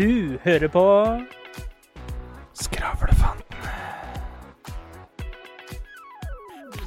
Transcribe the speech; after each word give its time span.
Du 0.00 0.38
hører 0.40 0.70
på 0.72 0.82
Skravlefantene. 2.56 3.72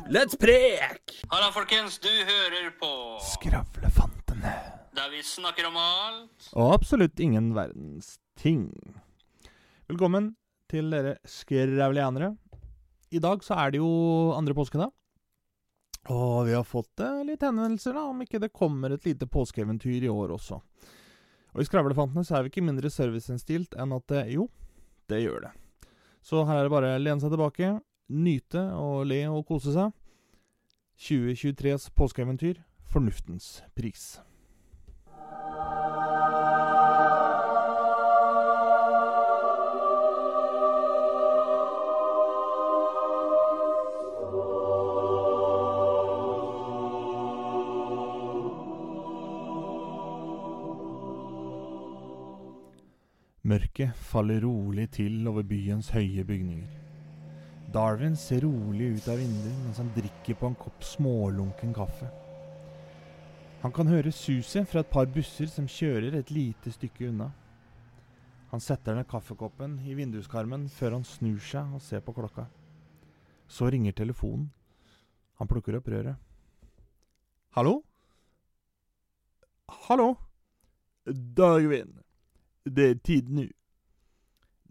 Let's 0.09 0.33
prek! 0.41 1.13
Halla, 1.29 1.51
folkens. 1.53 1.99
Du 2.01 2.09
hører 2.09 2.71
på 2.79 2.89
Skravlefantene. 3.21 4.55
Der 4.97 5.13
vi 5.13 5.21
snakker 5.27 5.67
om 5.69 5.77
alt. 5.77 6.47
Og 6.55 6.73
absolutt 6.79 7.21
ingen 7.21 7.51
verdens 7.53 8.15
ting. 8.41 8.65
Velkommen 9.85 10.31
til 10.73 10.89
dere 10.89 11.19
skravlianere. 11.21 12.31
I 13.13 13.21
dag 13.21 13.45
så 13.45 13.59
er 13.61 13.75
det 13.75 13.83
jo 13.83 13.93
andre 14.33 14.57
påskedag. 14.57 14.89
Og 16.09 16.49
vi 16.49 16.57
har 16.57 16.65
fått 16.65 17.05
eh, 17.05 17.21
litt 17.29 17.45
henvendelser 17.45 17.93
da, 17.93 18.09
om 18.09 18.25
ikke 18.25 18.41
det 18.41 18.55
kommer 18.57 18.97
et 18.97 19.05
lite 19.05 19.29
påskeeventyr 19.29 20.01
i 20.01 20.13
år 20.17 20.33
også. 20.39 20.63
Og 21.53 21.61
i 21.61 21.67
Skravlefantene 21.67 22.25
så 22.25 22.37
er 22.37 22.45
vi 22.45 22.53
ikke 22.53 22.65
mindre 22.65 22.89
serviceinnstilt 22.89 23.77
enn 23.79 23.93
at 23.93 24.13
jo, 24.33 24.47
det 25.09 25.21
gjør 25.21 25.47
det. 25.47 25.53
Så 26.23 26.45
her 26.47 26.61
er 26.61 26.67
det 26.67 26.73
bare 26.73 26.95
å 26.95 27.01
lene 27.01 27.21
seg 27.21 27.33
tilbake, 27.33 27.75
nyte 28.09 28.63
og 28.79 29.05
le 29.09 29.21
og 29.29 29.45
kose 29.47 29.75
seg. 29.75 29.93
2023s 31.03 31.89
påskeeventyr, 31.97 32.61
fornuftens 32.89 33.59
pris. 33.77 34.15
Mørket 53.43 53.91
faller 53.99 54.39
rolig 54.45 54.85
til 54.95 55.25
over 55.27 55.43
byens 55.43 55.89
høye 55.91 56.23
bygninger. 56.23 56.67
Darwin 57.75 58.13
ser 58.15 58.45
rolig 58.45 58.93
ut 58.95 59.07
av 59.11 59.17
vinduet 59.19 59.57
mens 59.65 59.81
han 59.81 59.89
drikker 59.97 60.37
på 60.39 60.47
en 60.47 60.55
kopp 60.55 60.85
smålunken 60.87 61.73
kaffe. 61.75 62.07
Han 63.65 63.73
kan 63.75 63.91
høre 63.91 64.13
suset 64.15 64.69
fra 64.71 64.79
et 64.79 64.91
par 64.93 65.09
busser 65.11 65.51
som 65.51 65.67
kjører 65.67 66.15
et 66.15 66.31
lite 66.31 66.71
stykke 66.71 67.09
unna. 67.09 67.27
Han 68.53 68.63
setter 68.63 68.95
ned 68.95 69.09
kaffekoppen 69.11 69.75
i 69.91 69.95
vinduskarmen 69.97 70.69
før 70.71 70.95
han 70.99 71.03
snur 71.03 71.41
seg 71.43 71.75
og 71.75 71.83
ser 71.83 71.99
på 72.05 72.15
klokka. 72.15 72.45
Så 73.51 73.67
ringer 73.67 73.91
telefonen. 73.97 74.53
Han 75.41 75.51
plukker 75.51 75.81
opp 75.81 75.91
røret. 75.91 76.15
Hallo? 77.59 77.81
Hallo? 79.89 80.13
Darwin. 81.03 82.02
Det 82.65 82.89
er 82.89 82.99
tid 83.03 83.29
nå. 83.29 83.47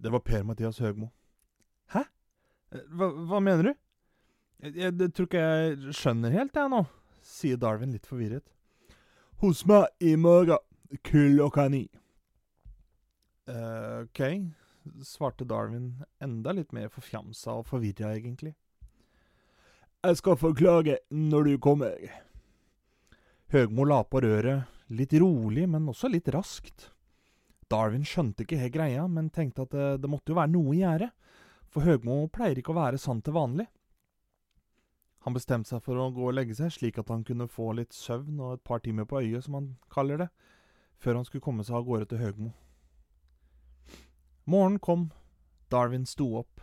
Det 0.03 0.11
var 0.11 0.25
Per-Mathias 0.27 0.81
Høgmo. 0.83 1.11
Hæ? 1.93 2.03
Hva, 2.91 3.11
hva 3.29 3.41
mener 3.45 3.69
du? 3.69 3.73
Jeg, 4.63 4.77
jeg, 4.77 4.95
jeg 4.99 5.13
tror 5.15 5.29
ikke 5.29 5.43
jeg 5.43 5.95
skjønner 5.99 6.35
helt, 6.35 6.57
jeg 6.57 6.73
nå, 6.73 6.81
sier 7.27 7.61
Darwin 7.61 7.93
litt 7.95 8.07
forvirret. 8.09 8.47
Hos 9.43 9.65
meg 9.67 9.91
i 9.99 10.15
morgen 10.17 10.63
klokka 11.03 11.67
ni. 11.73 11.85
Uh, 13.51 14.05
OK, 14.05 14.23
svarte 15.03 15.47
Darwin 15.49 16.05
enda 16.23 16.55
litt 16.55 16.71
mer 16.75 16.93
forfjamsa 16.95 17.59
og 17.59 17.67
forvirra, 17.71 18.15
egentlig. 18.15 18.55
Jeg 20.03 20.19
skal 20.19 20.39
forklage 20.39 21.01
når 21.11 21.51
du 21.51 21.57
kommer. 21.63 21.99
Høgmo 23.53 23.85
la 23.87 24.01
på 24.07 24.23
røret, 24.25 24.71
litt 24.95 25.13
rolig, 25.19 25.67
men 25.69 25.91
også 25.91 26.11
litt 26.11 26.31
raskt. 26.35 26.92
Darwin 27.73 28.05
skjønte 28.05 28.45
ikke 28.45 28.61
helt 28.61 28.75
greia, 28.75 29.05
men 29.09 29.31
tenkte 29.33 29.65
at 29.65 29.73
det, 29.73 29.87
det 30.03 30.11
måtte 30.11 30.35
jo 30.35 30.39
være 30.39 30.53
noe 30.53 30.75
i 30.77 30.83
gjære, 30.83 31.09
for 31.73 31.89
Høgmo 31.89 32.27
pleier 32.33 32.59
ikke 32.61 32.75
å 32.75 32.81
være 32.83 33.01
sånn 33.01 33.23
til 33.25 33.37
vanlig. 33.37 33.69
Han 35.25 35.37
bestemte 35.37 35.71
seg 35.71 35.85
for 35.85 35.97
å 35.97 36.11
gå 36.13 36.27
og 36.29 36.35
legge 36.35 36.57
seg, 36.59 36.73
slik 36.75 36.99
at 36.99 37.09
han 37.13 37.23
kunne 37.25 37.47
få 37.49 37.71
litt 37.79 37.95
søvn 37.95 38.41
og 38.43 38.57
et 38.57 38.65
par 38.67 38.83
timer 38.85 39.07
på 39.09 39.23
øyet, 39.23 39.47
som 39.47 39.57
han 39.57 39.71
kaller 39.93 40.25
det, 40.25 40.29
før 40.99 41.21
han 41.21 41.27
skulle 41.29 41.45
komme 41.47 41.65
seg 41.65 41.79
av 41.79 41.87
gårde 41.87 42.11
til 42.11 42.21
Høgmo. 42.21 42.53
Morgenen 44.51 44.83
kom, 44.83 45.09
Darwin 45.71 46.05
sto 46.11 46.27
opp. 46.43 46.61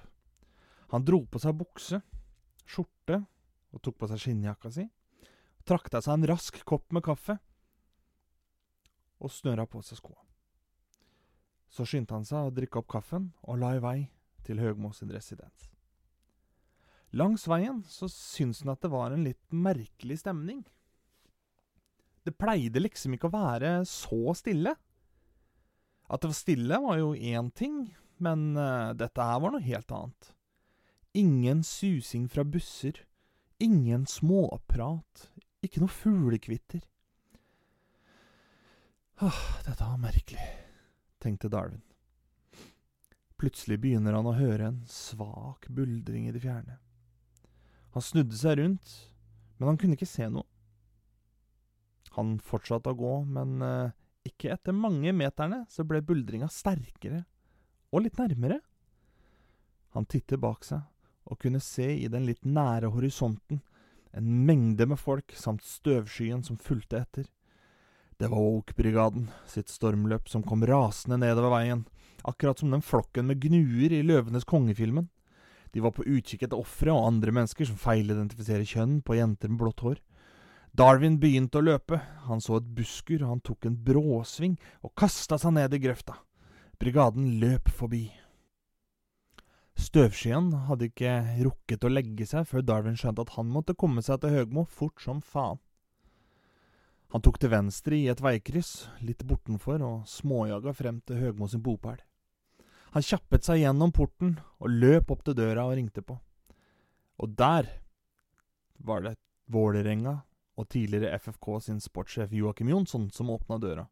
Han 0.92 1.06
dro 1.08 1.24
på 1.26 1.40
seg 1.42 1.56
bukse, 1.58 2.02
skjorte 2.68 3.24
og 3.74 3.82
tok 3.86 3.98
på 4.02 4.10
seg 4.12 4.22
skinnjakka 4.22 4.74
si, 4.76 4.90
trakta 5.66 6.04
seg 6.04 6.20
en 6.20 6.32
rask 6.36 6.60
kopp 6.68 6.90
med 6.94 7.06
kaffe 7.06 7.40
og 9.20 9.32
snøra 9.32 9.66
på 9.70 9.82
seg 9.86 10.02
skoa. 10.02 10.29
Så 11.70 11.86
skyndte 11.86 12.18
han 12.18 12.26
seg 12.26 12.48
å 12.48 12.54
drikke 12.54 12.82
opp 12.82 12.90
kaffen 12.92 13.30
og 13.46 13.62
la 13.62 13.76
i 13.78 13.84
vei 13.84 13.98
til 14.46 14.62
Høgmo 14.62 14.92
sin 14.96 15.12
residens. 15.14 15.70
Langs 17.18 17.48
veien 17.50 17.82
så 17.90 18.10
syntes 18.12 18.62
han 18.64 18.74
at 18.74 18.84
det 18.84 18.92
var 18.94 19.14
en 19.14 19.26
litt 19.26 19.42
merkelig 19.50 20.20
stemning. 20.22 20.62
Det 22.26 22.36
pleide 22.38 22.82
liksom 22.84 23.16
ikke 23.16 23.30
å 23.30 23.34
være 23.34 23.72
så 23.90 24.36
stille. 24.38 24.76
At 26.10 26.22
det 26.22 26.30
var 26.30 26.38
stille, 26.38 26.82
var 26.84 27.00
jo 27.00 27.14
én 27.16 27.50
ting, 27.54 27.88
men 28.22 28.52
uh, 28.58 28.94
dette 28.98 29.26
her 29.26 29.42
var 29.42 29.54
noe 29.56 29.66
helt 29.66 29.94
annet. 29.94 30.32
Ingen 31.18 31.64
susing 31.66 32.28
fra 32.30 32.46
busser, 32.46 33.02
ingen 33.58 34.06
småprat, 34.10 35.30
ikke 35.66 35.82
noe 35.82 35.94
fuglekvitter. 35.94 36.84
Åh, 39.26 39.40
dette 39.66 39.84
var 39.84 39.98
merkelig, 40.00 40.46
tenkte 41.24 41.52
Darwin. 41.52 41.82
Plutselig 43.40 43.80
begynner 43.80 44.18
han 44.18 44.28
å 44.28 44.36
høre 44.36 44.72
en 44.72 44.80
svak 44.90 45.70
buldring 45.72 46.28
i 46.28 46.34
det 46.36 46.42
fjerne. 46.44 46.80
Han 47.96 48.04
snudde 48.04 48.38
seg 48.38 48.60
rundt, 48.60 48.96
men 49.58 49.72
han 49.72 49.80
kunne 49.80 49.96
ikke 49.96 50.10
se 50.10 50.28
noe. 50.32 50.48
Han 52.18 52.38
fortsatte 52.44 52.92
å 52.92 52.98
gå, 53.00 53.14
men 53.30 53.62
eh, 53.64 53.96
ikke 54.28 54.52
etter 54.54 54.76
mange 54.76 55.14
meterne 55.16 55.64
så 55.72 55.86
ble 55.88 56.02
buldringa 56.04 56.50
sterkere 56.52 57.24
og 57.94 58.04
litt 58.06 58.20
nærmere. 58.20 58.60
Han 59.96 60.08
tittet 60.10 60.42
bak 60.42 60.66
seg 60.68 60.84
og 61.30 61.40
kunne 61.42 61.62
se 61.64 61.88
i 61.94 62.08
den 62.12 62.26
litt 62.28 62.46
nære 62.46 62.92
horisonten 62.94 63.62
en 64.18 64.30
mengde 64.46 64.88
med 64.90 65.00
folk 65.00 65.34
samt 65.38 65.64
støvskyen 65.66 66.42
som 66.46 66.58
fulgte 66.58 67.02
etter. 67.04 67.28
Det 68.20 68.28
var 68.28 68.44
Oak-brigaden 68.44 69.30
sitt 69.48 69.70
stormløp 69.72 70.26
som 70.28 70.42
kom 70.44 70.66
rasende 70.68 71.16
nedover 71.22 71.54
veien, 71.54 71.86
akkurat 72.28 72.60
som 72.60 72.74
den 72.74 72.84
flokken 72.84 73.30
med 73.30 73.40
gnuer 73.40 73.94
i 73.96 74.02
Løvenes 74.04 74.44
kongefilmen. 74.44 75.06
De 75.72 75.80
var 75.80 75.94
på 75.96 76.04
utkikk 76.04 76.44
etter 76.44 76.60
ofre 76.60 76.92
og 76.92 77.06
andre 77.08 77.32
mennesker 77.38 77.70
som 77.70 77.80
feilidentifiserer 77.80 78.68
kjønn 78.68 78.98
på 79.08 79.16
jenter 79.16 79.54
med 79.54 79.62
blått 79.62 79.86
hår. 79.86 80.02
Darwin 80.76 81.16
begynte 81.22 81.62
å 81.62 81.64
løpe, 81.64 82.02
han 82.28 82.44
så 82.44 82.60
et 82.60 82.68
buskur, 82.76 83.24
han 83.24 83.40
tok 83.40 83.70
en 83.70 83.80
bråsving 83.88 84.60
og 84.84 84.92
kasta 85.00 85.40
seg 85.40 85.56
ned 85.56 85.80
i 85.80 85.82
grøfta. 85.88 86.18
Brigaden 86.76 87.38
løp 87.40 87.72
forbi. 87.72 88.10
Støvskyen 89.80 90.52
hadde 90.68 90.92
ikke 90.92 91.16
rukket 91.48 91.88
å 91.88 91.96
legge 91.96 92.28
seg 92.28 92.52
før 92.52 92.68
Darwin 92.68 93.00
skjønte 93.00 93.24
at 93.24 93.38
han 93.40 93.48
måtte 93.48 93.80
komme 93.80 94.04
seg 94.04 94.20
til 94.20 94.36
Høgmo 94.36 94.68
fort 94.68 95.00
som 95.00 95.24
faen. 95.24 95.64
Han 97.10 97.24
tok 97.26 97.40
til 97.42 97.50
venstre 97.50 97.98
i 97.98 98.08
et 98.12 98.22
veikryss, 98.22 98.86
litt 99.02 99.24
bortenfor, 99.26 99.82
og 99.82 100.06
småjaga 100.10 100.76
frem 100.78 101.00
til 101.02 101.18
Høgmo 101.18 101.48
sin 101.50 101.64
bopæl. 101.66 101.98
Han 102.94 103.06
kjappet 103.06 103.46
seg 103.46 103.64
gjennom 103.64 103.94
porten 103.94 104.36
og 104.62 104.70
løp 104.70 105.10
opp 105.14 105.24
til 105.26 105.38
døra 105.38 105.66
og 105.66 105.76
ringte 105.78 106.04
på. 106.06 106.18
Og 107.20 107.34
der 107.38 107.70
var 108.86 109.04
det 109.06 109.16
Vålerenga 109.50 110.20
og 110.60 110.68
tidligere 110.70 111.18
FFK 111.18 111.48
sin 111.66 111.80
sportssjef 111.82 112.34
Joakim 112.34 112.70
Jonsson 112.70 113.10
som 113.14 113.32
åpna 113.34 113.58
døra. 113.62 113.88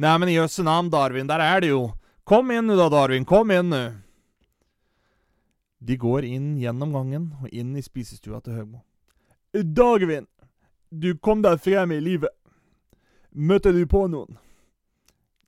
Neimen 0.00 0.28
i 0.28 0.36
jøsse 0.36 0.64
navn, 0.64 0.90
Darwin, 0.92 1.28
der 1.28 1.40
er 1.40 1.60
det 1.60 1.72
jo! 1.72 1.90
Kom 2.24 2.50
inn 2.52 2.68
nu 2.68 2.76
da, 2.76 2.88
Darwin, 2.92 3.24
kom 3.24 3.50
inn 3.52 3.72
nu! 3.72 3.84
De 5.80 5.96
går 5.96 6.26
inn 6.28 6.58
gjennom 6.60 6.92
gangen 6.92 7.30
og 7.40 7.48
inn 7.56 7.72
i 7.76 7.84
spisestua 7.84 8.42
til 8.44 8.58
Høgmo. 8.58 8.82
Darwin, 9.52 10.28
du 10.90 11.14
kom 11.16 11.40
deg 11.44 11.60
frem 11.64 11.96
i 11.96 12.00
livet. 12.04 12.32
Møtte 13.30 13.70
du 13.72 13.84
på 13.86 14.06
noen? 14.10 14.38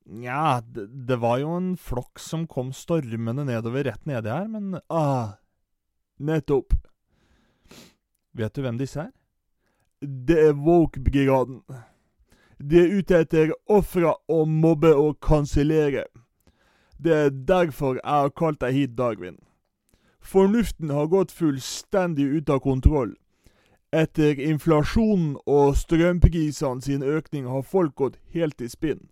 Nja, 0.06 0.60
det, 0.62 0.86
det, 1.06 1.16
var 1.22 1.38
jo 1.42 1.54
en 1.56 1.72
flokk 1.78 2.20
som 2.22 2.46
kom 2.50 2.72
stormende 2.74 3.44
nedover 3.46 3.86
rett 3.86 4.06
nedi 4.06 4.30
her, 4.30 4.48
men 4.50 4.76
ah, 4.90 5.38
nettopp. 6.18 6.74
Vet 8.38 8.54
du 8.54 8.62
hvem 8.64 8.78
disse 8.80 9.06
er? 9.06 9.12
Det 10.02 10.38
er 10.48 10.58
Woke-brigaden. 10.58 11.62
De 12.58 12.78
er 12.78 12.94
ute 12.98 13.22
etter 13.22 13.54
ofre 13.70 14.14
å 14.30 14.42
mobbe 14.46 14.92
og 14.94 15.18
kansellere. 15.22 16.06
Det 17.02 17.14
er 17.14 17.30
derfor 17.30 17.98
jeg 17.98 18.06
har 18.06 18.34
kalt 18.38 18.60
deg 18.62 18.76
hit, 18.76 18.94
Darwin. 18.98 19.40
Fornuften 20.22 20.90
har 20.94 21.10
gått 21.10 21.34
fullstendig 21.34 22.28
ut 22.30 22.50
av 22.50 22.62
kontroll. 22.62 23.16
Etter 23.92 24.40
inflasjonen 24.40 25.34
og 25.46 25.74
strømprisene 25.76 26.80
sin 26.80 27.02
økning 27.02 27.44
har 27.44 27.60
folk 27.62 27.94
gått 28.00 28.14
helt 28.32 28.60
i 28.64 28.68
spinn. 28.72 29.10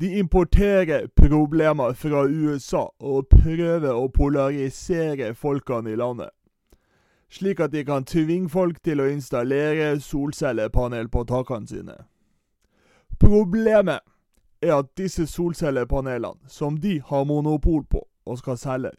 De 0.00 0.18
importerer 0.18 1.06
problemer 1.16 1.92
fra 1.92 2.26
USA 2.28 2.82
og 3.00 3.30
prøver 3.32 3.88
å 3.94 4.10
polarisere 4.12 5.32
folkene 5.34 5.94
i 5.94 5.96
landet. 5.96 6.28
Slik 7.30 7.60
at 7.60 7.72
de 7.72 7.84
kan 7.84 8.04
tvinge 8.04 8.52
folk 8.52 8.82
til 8.84 9.00
å 9.00 9.08
installere 9.08 9.96
solcellepanel 10.00 11.08
på 11.08 11.24
takene 11.24 11.66
sine. 11.66 11.96
Problemet 13.20 14.04
er 14.60 14.76
at 14.76 14.92
disse 14.98 15.26
solcellepanelene, 15.26 16.48
som 16.48 16.76
de 16.76 17.00
har 17.00 17.24
monopol 17.24 17.84
på 17.88 18.04
og 18.26 18.38
skal 18.38 18.60
selge, 18.60 18.92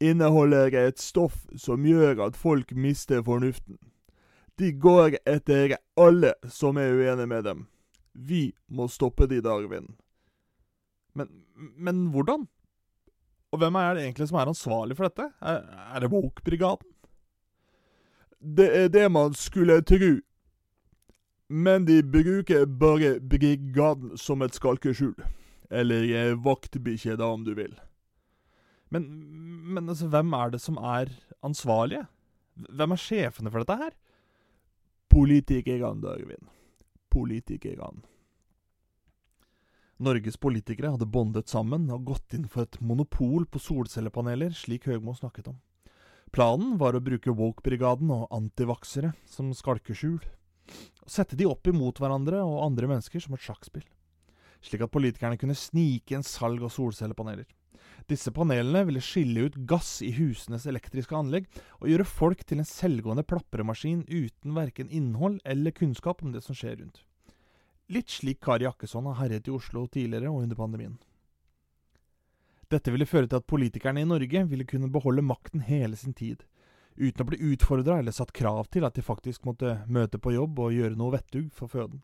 inneholder 0.00 0.76
et 0.76 1.00
stoff 1.00 1.46
som 1.56 1.86
gjør 1.88 2.26
at 2.26 2.36
folk 2.36 2.76
mister 2.76 3.22
fornuften. 3.22 3.78
De 4.58 4.72
går 4.72 5.18
etter 5.28 5.76
alle 6.00 6.32
som 6.48 6.78
er 6.80 6.94
uenige 6.96 7.28
med 7.28 7.44
dem. 7.44 7.64
Vi 8.12 8.50
må 8.72 8.88
stoppe 8.88 9.28
de, 9.28 9.42
Darwin. 9.44 9.90
Men, 11.16 11.28
men 11.54 12.06
hvordan? 12.12 12.46
Og 13.52 13.60
hvem 13.60 13.76
er 13.80 13.94
det 13.94 14.04
egentlig 14.04 14.28
som 14.30 14.38
er 14.40 14.50
ansvarlig 14.50 14.96
for 14.96 15.08
dette? 15.08 15.28
Er, 15.40 15.60
er 15.92 16.04
det 16.04 16.12
Woke-brigaden? 16.12 16.92
Det 18.56 18.68
er 18.78 18.88
det 18.92 19.06
man 19.12 19.34
skulle 19.36 19.80
tru. 19.84 20.20
Men 21.48 21.86
de 21.86 22.00
bruker 22.02 22.66
bare 22.66 23.16
brigaden 23.20 24.16
som 24.18 24.42
et 24.42 24.56
skalkeskjul. 24.56 25.14
Eller 25.70 26.08
eh, 26.14 26.34
vaktbikkje, 26.44 27.16
da, 27.18 27.28
om 27.32 27.44
du 27.46 27.52
vil. 27.58 27.74
Men, 28.90 29.06
men 29.74 29.88
altså, 29.88 30.08
hvem 30.10 30.32
er 30.32 30.52
det 30.54 30.60
som 30.62 30.78
er 30.78 31.12
ansvarlige? 31.44 32.06
Hvem 32.70 32.94
er 32.94 33.02
sjefene 33.02 33.52
for 33.52 33.62
dette 33.62 33.78
her? 33.78 33.94
Politikerne, 35.16 36.02
Darwin. 36.02 36.48
Politikerne. 37.08 38.02
Norges 39.96 40.36
politikere 40.36 40.90
hadde 40.92 41.08
bondet 41.08 41.48
sammen 41.48 41.86
og 41.88 42.02
gått 42.10 42.34
inn 42.36 42.44
for 42.52 42.66
et 42.66 42.76
monopol 42.84 43.46
på 43.48 43.62
solcellepaneler, 43.64 44.52
slik 44.52 44.84
Høgmo 44.90 45.14
snakket 45.16 45.48
om. 45.54 45.56
Planen 46.36 46.74
var 46.76 46.98
å 46.98 47.00
bruke 47.00 47.32
Woke-brigaden 47.32 48.12
og 48.12 48.28
antivaksere 48.28 49.14
som 49.24 49.54
skalkeskjul. 49.56 50.20
Og 50.20 51.08
sette 51.08 51.38
de 51.40 51.48
opp 51.48 51.64
imot 51.72 51.96
hverandre 51.96 52.44
og 52.44 52.66
andre 52.66 52.92
mennesker 52.92 53.24
som 53.24 53.38
et 53.38 53.46
sjakkspill. 53.46 53.88
Slik 54.60 54.84
at 54.84 54.92
politikerne 54.92 55.40
kunne 55.40 55.56
snike 55.56 56.12
inn 56.12 56.28
salg 56.28 56.60
av 56.60 56.76
solcellepaneler. 56.76 57.48
Disse 58.06 58.30
panelene 58.30 58.84
ville 58.86 59.02
skille 59.02 59.48
ut 59.48 59.56
gass 59.66 59.98
i 60.06 60.12
husenes 60.14 60.66
elektriske 60.70 61.16
anlegg 61.18 61.48
og 61.80 61.88
gjøre 61.90 62.06
folk 62.06 62.44
til 62.46 62.62
en 62.62 62.68
selvgående 62.68 63.24
plapremaskin 63.26 64.04
uten 64.06 64.54
verken 64.54 64.92
innhold 64.94 65.40
eller 65.44 65.74
kunnskap 65.74 66.22
om 66.22 66.30
det 66.34 66.44
som 66.44 66.54
skjer 66.54 66.78
rundt. 66.78 67.02
Litt 67.90 68.10
slik 68.10 68.38
Kari 68.42 68.66
Jakkesson 68.66 69.06
har 69.10 69.18
herjet 69.20 69.50
i 69.50 69.54
Oslo 69.54 69.84
tidligere 69.90 70.30
og 70.30 70.44
under 70.44 70.58
pandemien. 70.58 70.96
Dette 72.70 72.90
ville 72.90 73.06
føre 73.06 73.26
til 73.30 73.38
at 73.38 73.46
politikerne 73.46 74.02
i 74.02 74.08
Norge 74.08 74.42
ville 74.50 74.66
kunne 74.66 74.90
beholde 74.90 75.22
makten 75.22 75.62
hele 75.66 75.98
sin 75.98 76.14
tid, 76.14 76.42
uten 76.98 77.22
å 77.22 77.26
bli 77.28 77.38
utfordra 77.52 78.00
eller 78.00 78.14
satt 78.14 78.32
krav 78.34 78.66
til 78.74 78.86
at 78.86 78.94
de 78.94 79.04
faktisk 79.06 79.46
måtte 79.46 79.80
møte 79.86 80.18
på 80.18 80.34
jobb 80.34 80.58
og 80.62 80.74
gjøre 80.74 80.98
noe 80.98 81.14
vettug 81.14 81.50
for 81.54 81.70
føden. 81.70 82.02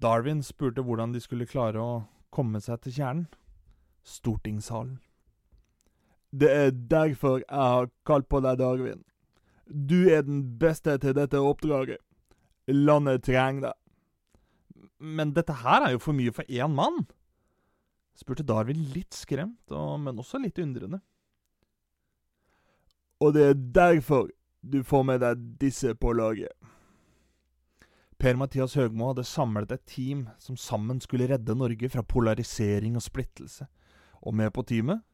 Darwin 0.00 0.42
spurte 0.44 0.84
hvordan 0.84 1.12
de 1.12 1.20
skulle 1.24 1.48
klare 1.48 1.80
å 1.80 2.04
komme 2.32 2.60
seg 2.60 2.80
til 2.84 2.96
kjernen. 2.96 3.26
Stortingssalen. 4.04 4.98
Det 6.34 6.50
er 6.50 6.70
derfor 6.70 7.38
jeg 7.38 7.70
har 7.72 7.90
kalt 8.06 8.28
på 8.28 8.40
deg, 8.42 8.58
Darwin. 8.58 9.04
Du 9.64 10.10
er 10.10 10.24
den 10.26 10.42
beste 10.58 10.96
til 11.00 11.14
dette 11.16 11.40
oppdraget. 11.40 12.02
Landet 12.68 13.24
trenger 13.24 13.70
deg. 13.70 13.78
Men 14.98 15.34
dette 15.36 15.56
her 15.62 15.86
er 15.86 15.94
jo 15.94 16.02
for 16.02 16.16
mye 16.16 16.32
for 16.32 16.48
én 16.48 16.74
mann? 16.74 17.04
spurte 18.14 18.46
Darwin 18.46 18.84
litt 18.94 19.14
skremt, 19.14 19.72
men 19.98 20.20
også 20.22 20.38
litt 20.38 20.58
undrende. 20.62 21.00
Og 23.20 23.34
det 23.34 23.48
er 23.48 23.62
derfor 23.74 24.28
du 24.62 24.82
får 24.86 25.02
med 25.02 25.20
deg 25.20 25.42
disse 25.60 25.94
på 25.98 26.12
laget. 26.14 26.52
Per-Mathias 28.18 28.76
Høgmo 28.78 29.10
hadde 29.10 29.26
samlet 29.26 29.72
et 29.74 29.82
team 29.90 30.28
som 30.38 30.56
sammen 30.56 31.00
skulle 31.02 31.26
redde 31.28 31.56
Norge 31.58 31.90
fra 31.90 32.04
polarisering 32.06 32.94
og 32.96 33.04
splittelse. 33.04 33.66
Og 34.24 34.34
med 34.34 34.52
på 34.56 34.64
teamet 34.66 35.04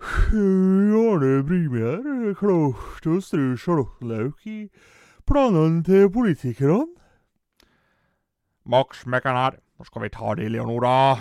Arne 0.00 1.42
Brimi 1.44 1.82
her, 1.82 2.32
klart 2.38 3.04
å 3.04 3.18
strø 3.20 3.52
sjalottløk 3.60 4.46
i 4.48 4.56
planene 5.28 5.82
til 5.84 6.08
politikerne. 6.12 6.86
Max 8.70 9.04
Mekkern 9.04 9.36
her. 9.36 9.58
Nå 9.76 9.84
skal 9.88 10.06
vi 10.06 10.12
ta 10.14 10.34
det, 10.38 10.48
Leonora. 10.52 11.18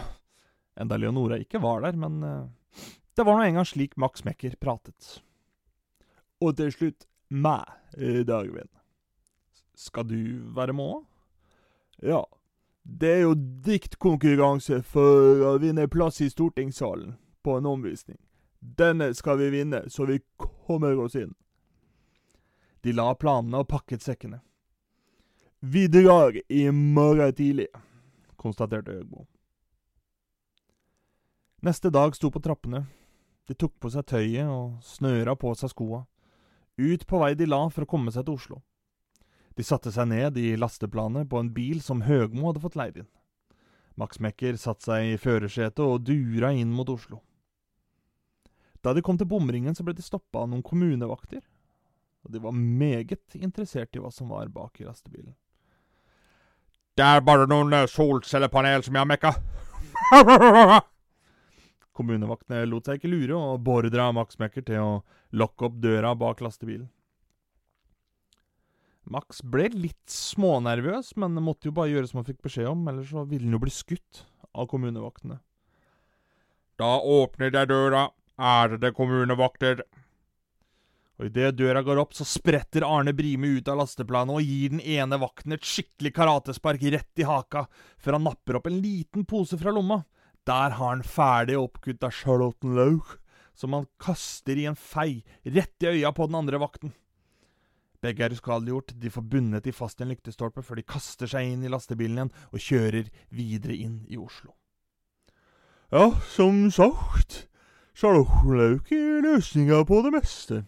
Enda 0.80 1.00
Leonora 1.00 1.40
ikke 1.42 1.62
var 1.64 1.84
der, 1.84 2.00
men 2.00 2.24
uh, 2.24 2.48
det 3.16 3.26
var 3.28 3.40
nå 3.40 3.48
engang 3.50 3.68
slik 3.68 3.98
Max 4.00 4.24
Mekker 4.28 4.56
pratet. 4.62 5.20
Og 6.40 6.56
til 6.56 6.72
slutt 6.72 7.08
meg, 7.28 7.68
Dagvin. 8.28 8.70
Skal 9.76 10.08
du 10.08 10.20
være 10.56 10.76
med 10.76 10.94
òg? 10.96 11.02
Ja. 12.14 12.24
Det 12.84 13.10
er 13.10 13.22
jo 13.24 13.36
diktkonkurranse 13.66 14.82
for 14.84 15.44
å 15.46 15.58
vinne 15.62 15.88
plass 15.92 16.22
i 16.22 16.30
stortingssalen 16.30 17.16
på 17.44 17.58
en 17.58 17.70
omvisning. 17.70 18.18
Denne 18.60 19.14
skal 19.16 19.38
vi 19.40 19.50
vinne, 19.54 19.86
så 19.90 20.06
vi 20.06 20.20
kommer 20.38 21.00
oss 21.00 21.16
inn. 21.16 21.34
De 22.82 22.94
la 22.96 23.14
planene 23.16 23.62
og 23.64 23.68
pakket 23.72 24.04
sekkene. 24.04 24.40
Vi 25.60 25.88
drar 25.92 26.36
i 26.48 26.70
morgen 26.72 27.34
tidlig, 27.36 27.68
konstaterte 28.40 28.96
Høgmo. 28.96 29.26
Neste 31.62 31.92
dag 31.92 32.16
sto 32.16 32.32
på 32.32 32.40
trappene. 32.40 32.86
De 33.48 33.56
tok 33.58 33.74
på 33.82 33.92
seg 33.92 34.06
tøyet 34.08 34.48
og 34.48 34.78
snøra 34.86 35.36
på 35.36 35.52
seg 35.60 35.74
skoa. 35.74 36.06
Ut 36.80 37.04
på 37.08 37.20
vei 37.20 37.34
de 37.36 37.48
la 37.50 37.66
for 37.68 37.84
å 37.84 37.90
komme 37.90 38.14
seg 38.16 38.24
til 38.28 38.40
Oslo. 38.40 38.62
De 39.60 39.64
satte 39.68 39.92
seg 39.92 40.08
ned 40.08 40.38
i 40.40 40.54
lasteplanet 40.56 41.28
på 41.28 41.36
en 41.42 41.50
bil 41.52 41.82
som 41.84 42.06
Høgmo 42.08 42.46
hadde 42.48 42.62
fått 42.64 42.78
leid 42.80 43.02
inn. 43.02 43.08
Max 44.00 44.22
Mekker 44.24 44.56
satte 44.56 44.86
seg 44.88 45.04
i 45.04 45.18
førersetet 45.20 45.82
og 45.84 46.06
dura 46.08 46.54
inn 46.56 46.70
mot 46.72 46.88
Oslo. 46.88 47.18
Da 48.80 48.94
de 48.96 49.04
kom 49.04 49.18
til 49.20 49.28
bomringen, 49.28 49.76
så 49.76 49.84
ble 49.84 49.92
de 49.98 50.06
stoppa 50.06 50.46
av 50.46 50.48
noen 50.48 50.64
kommunevakter. 50.64 51.42
Og 52.24 52.32
de 52.32 52.40
var 52.40 52.56
meget 52.56 53.36
interessert 53.36 53.92
i 53.96 54.00
hva 54.00 54.12
som 54.16 54.32
var 54.32 54.48
bak 54.54 54.80
i 54.80 54.88
lastebilen. 54.88 55.36
Det 56.96 57.04
er 57.04 57.26
bare 57.28 57.48
noen 57.52 57.76
eh, 57.76 57.90
solcellepanel 57.92 58.86
som 58.88 58.96
jeg 58.96 59.04
har 59.04 59.12
mekka. 59.12 59.34
Kommunevaktene 62.00 62.64
lot 62.72 62.88
seg 62.88 63.02
ikke 63.02 63.12
lure 63.12 63.36
og 63.36 63.60
beordra 63.68 64.08
Max 64.16 64.40
Mekker 64.40 64.64
til 64.72 64.80
å 64.80 64.96
lokke 65.36 65.68
opp 65.68 65.84
døra 65.84 66.16
bak 66.16 66.40
lastebilen. 66.48 66.88
Max 69.10 69.42
ble 69.42 69.72
litt 69.74 70.12
smånervøs, 70.14 71.16
men 71.18 71.38
måtte 71.42 71.70
jo 71.70 71.76
bare 71.76 71.90
gjøre 71.90 72.10
som 72.12 72.22
han 72.22 72.28
fikk 72.28 72.44
beskjed 72.46 72.70
om, 72.70 72.84
ellers 72.92 73.10
så 73.10 73.24
ville 73.26 73.48
han 73.48 73.56
jo 73.58 73.62
bli 73.64 73.74
skutt 73.74 74.26
av 74.54 74.68
kommunevaktene. 74.70 75.40
Da 76.80 76.92
åpner 77.02 77.50
jeg 77.50 77.72
døra, 77.72 78.04
ærede 78.40 78.94
kommunevakter. 78.96 79.82
Og 81.20 81.28
idet 81.28 81.58
døra 81.60 81.82
går 81.84 82.00
opp, 82.00 82.14
så 82.16 82.24
spretter 82.24 82.86
Arne 82.88 83.12
Brime 83.18 83.50
ut 83.58 83.68
av 83.68 83.82
lasteplanet 83.82 84.38
og 84.38 84.46
gir 84.46 84.78
den 84.78 84.86
ene 84.86 85.20
vakten 85.20 85.58
et 85.58 85.66
skikkelig 85.68 86.14
karatespark 86.16 86.86
rett 86.94 87.20
i 87.20 87.28
haka, 87.28 87.66
før 88.00 88.16
han 88.16 88.30
napper 88.30 88.62
opp 88.62 88.70
en 88.70 88.80
liten 88.80 89.26
pose 89.28 89.60
fra 89.60 89.74
lomma. 89.76 90.04
Der 90.48 90.78
har 90.78 90.94
han 90.94 91.04
ferdig 91.04 91.58
oppkutta 91.60 92.14
charlottenløk, 92.14 93.18
som 93.58 93.76
han 93.76 93.90
kaster 94.00 94.56
i 94.56 94.70
en 94.70 94.80
fei 94.80 95.26
rett 95.44 95.84
i 95.84 95.98
øya 95.98 96.14
på 96.16 96.30
den 96.30 96.40
andre 96.40 96.62
vakten. 96.62 96.94
Begge 98.00 98.24
er 98.24 98.32
uskadeliggjort, 98.32 98.94
de 98.96 99.10
får 99.12 99.26
bundet 99.28 99.66
de 99.68 99.74
fast 99.76 100.00
i 100.00 100.06
en 100.06 100.14
lyktestolpe 100.14 100.64
før 100.64 100.80
de 100.80 100.88
kaster 100.88 101.28
seg 101.28 101.50
inn 101.50 101.66
i 101.68 101.72
lastebilen 101.72 102.16
igjen 102.16 102.34
og 102.48 102.64
kjører 102.64 103.10
videre 103.36 103.76
inn 103.76 103.98
i 104.08 104.20
Oslo. 104.20 104.54
Ja, 105.92 106.14
som 106.32 106.70
sagt, 106.72 107.50
så 107.98 108.14
er 108.14 109.24
løsninga 109.26 109.82
på 109.90 110.00
det 110.06 110.14
meste. 110.16 110.62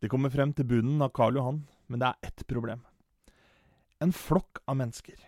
De 0.00 0.08
kommer 0.08 0.32
frem 0.32 0.54
til 0.56 0.66
bunnen 0.70 1.02
av 1.04 1.12
Karl 1.12 1.36
Johan, 1.36 1.60
men 1.86 2.00
det 2.00 2.08
er 2.08 2.30
ett 2.30 2.46
problem. 2.48 2.80
En 4.00 4.14
flokk 4.16 4.62
av 4.66 4.80
mennesker, 4.80 5.18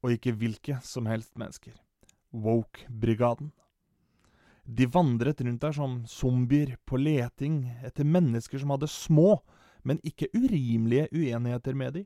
og 0.00 0.16
ikke 0.16 0.32
hvilke 0.38 0.78
som 0.82 1.06
helst 1.10 1.36
mennesker. 1.38 1.76
Woke-brigaden. 2.32 3.52
De 4.64 4.88
vandret 4.88 5.40
rundt 5.44 5.62
der 5.62 5.76
som 5.76 6.00
zombier 6.08 6.74
på 6.88 6.98
leting 7.00 7.62
etter 7.84 8.08
mennesker 8.08 8.60
som 8.60 8.72
hadde 8.74 8.88
små, 8.90 9.38
men 9.88 10.02
ikke 10.04 10.28
urimelige 10.36 11.08
uenigheter 11.14 11.76
med 11.78 11.96
de. 11.96 12.04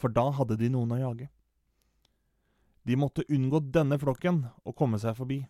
For 0.00 0.12
da 0.16 0.30
hadde 0.38 0.56
de 0.56 0.70
noen 0.72 0.96
å 0.96 1.00
jage. 1.00 1.28
De 2.88 2.96
måtte 2.96 3.26
unngå 3.28 3.60
denne 3.74 3.98
flokken 4.00 4.46
og 4.64 4.76
komme 4.78 5.00
seg 5.02 5.18
forbi. 5.18 5.42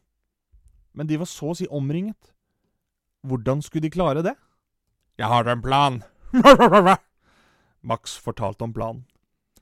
Men 0.92 1.06
de 1.06 1.20
var 1.20 1.30
så 1.30 1.52
å 1.52 1.58
si 1.58 1.68
omringet. 1.70 2.32
Hvordan 3.22 3.62
skulle 3.62 3.86
de 3.86 3.94
klare 3.94 4.24
det? 4.26 4.34
Jeg 5.20 5.30
har 5.30 5.46
en 5.46 5.62
plan. 5.62 6.00
Max 7.90 8.16
fortalte 8.18 8.66
om 8.66 8.74
planen. 8.74 9.04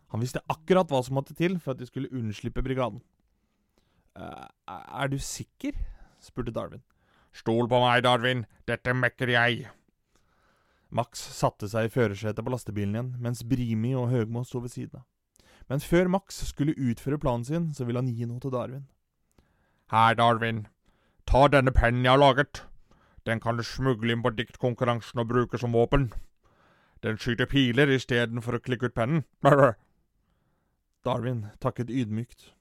Han 0.09 0.23
visste 0.25 0.41
akkurat 0.49 0.89
hva 0.89 1.03
som 1.05 1.19
måtte 1.19 1.37
til 1.37 1.59
for 1.61 1.75
at 1.75 1.83
de 1.83 1.89
skulle 1.89 2.09
unnslippe 2.17 2.65
brigaden. 2.65 3.03
Eh, 4.17 4.47
er 4.73 5.11
du 5.13 5.19
sikker? 5.21 5.77
spurte 6.25 6.55
Darwin. 6.55 6.81
Stol 7.37 7.69
på 7.69 7.79
meg, 7.83 8.03
Darwin. 8.07 8.47
Dette 8.67 8.95
mekker 8.97 9.35
jeg. 9.35 9.69
Max 10.91 11.21
satte 11.37 11.69
seg 11.69 11.87
i 11.87 11.93
førersetet 11.93 12.45
på 12.45 12.53
lastebilen 12.53 12.95
igjen, 12.95 13.11
mens 13.21 13.45
Brimi 13.45 13.93
og 13.97 14.09
Høgmo 14.13 14.45
sto 14.45 14.63
ved 14.65 14.73
siden 14.73 15.03
av. 15.03 15.07
Men 15.69 15.81
før 15.85 16.09
Max 16.09 16.41
skulle 16.49 16.77
utføre 16.77 17.19
planen 17.21 17.45
sin, 17.45 17.75
så 17.75 17.85
ville 17.85 18.01
han 18.01 18.09
gi 18.09 18.25
noe 18.25 18.41
til 18.41 18.55
Darwin. 18.55 18.87
Her, 19.93 20.15
Darwin. 20.15 20.67
Ta 21.29 21.47
denne 21.53 21.73
pennen 21.77 22.05
jeg 22.05 22.15
har 22.15 22.23
laget. 22.23 22.63
Den 23.27 23.41
kan 23.41 23.57
du 23.57 23.63
smugle 23.63 24.13
inn 24.13 24.25
på 24.25 24.33
diktkonkurransen 24.33 25.21
og 25.21 25.29
bruke 25.29 25.61
som 25.61 25.77
våpen. 25.77 26.09
Den 27.05 27.21
skyter 27.21 27.47
piler 27.47 27.93
istedenfor 27.93 28.57
å 28.57 28.63
klikke 28.65 28.89
ut 28.89 28.97
pennen. 28.97 29.27
Darwin 31.05 31.47
takket 31.61 31.93
ydmykt. 31.93 32.55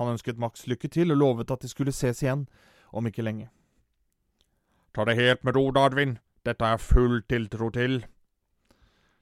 Han 0.00 0.16
ønsket 0.16 0.40
Max 0.40 0.66
lykke 0.66 0.88
til 0.88 1.12
og 1.12 1.20
lovet 1.20 1.52
at 1.52 1.62
de 1.62 1.68
skulle 1.68 1.92
ses 1.92 2.22
igjen 2.22 2.48
om 2.92 3.06
ikke 3.06 3.22
lenge. 3.22 3.50
Ta 4.94 5.04
det 5.04 5.18
helt 5.20 5.44
med 5.44 5.56
ro, 5.56 5.68
Darwin. 5.70 6.18
Dette 6.44 6.60
har 6.60 6.74
jeg 6.76 6.84
full 6.84 7.22
tiltro 7.24 7.70
til. 7.72 8.02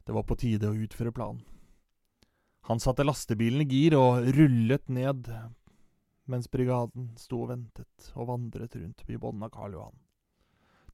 Det 0.03 0.15
var 0.15 0.25
på 0.27 0.35
tide 0.41 0.67
å 0.67 0.75
utføre 0.75 1.15
planen. 1.15 1.45
Han 2.67 2.81
satte 2.83 3.07
lastebilen 3.07 3.63
i 3.63 3.67
gir 3.71 3.95
og 3.99 4.27
rullet 4.37 4.89
ned, 4.91 5.29
mens 6.31 6.51
brigaden 6.51 7.13
sto 7.19 7.45
og 7.45 7.53
ventet 7.53 8.11
og 8.15 8.29
vandret 8.31 8.75
rundt 8.79 9.03
i 9.07 9.19
bunnen 9.19 9.47
av 9.47 9.53
Karl 9.55 9.75
Johan. 9.75 9.99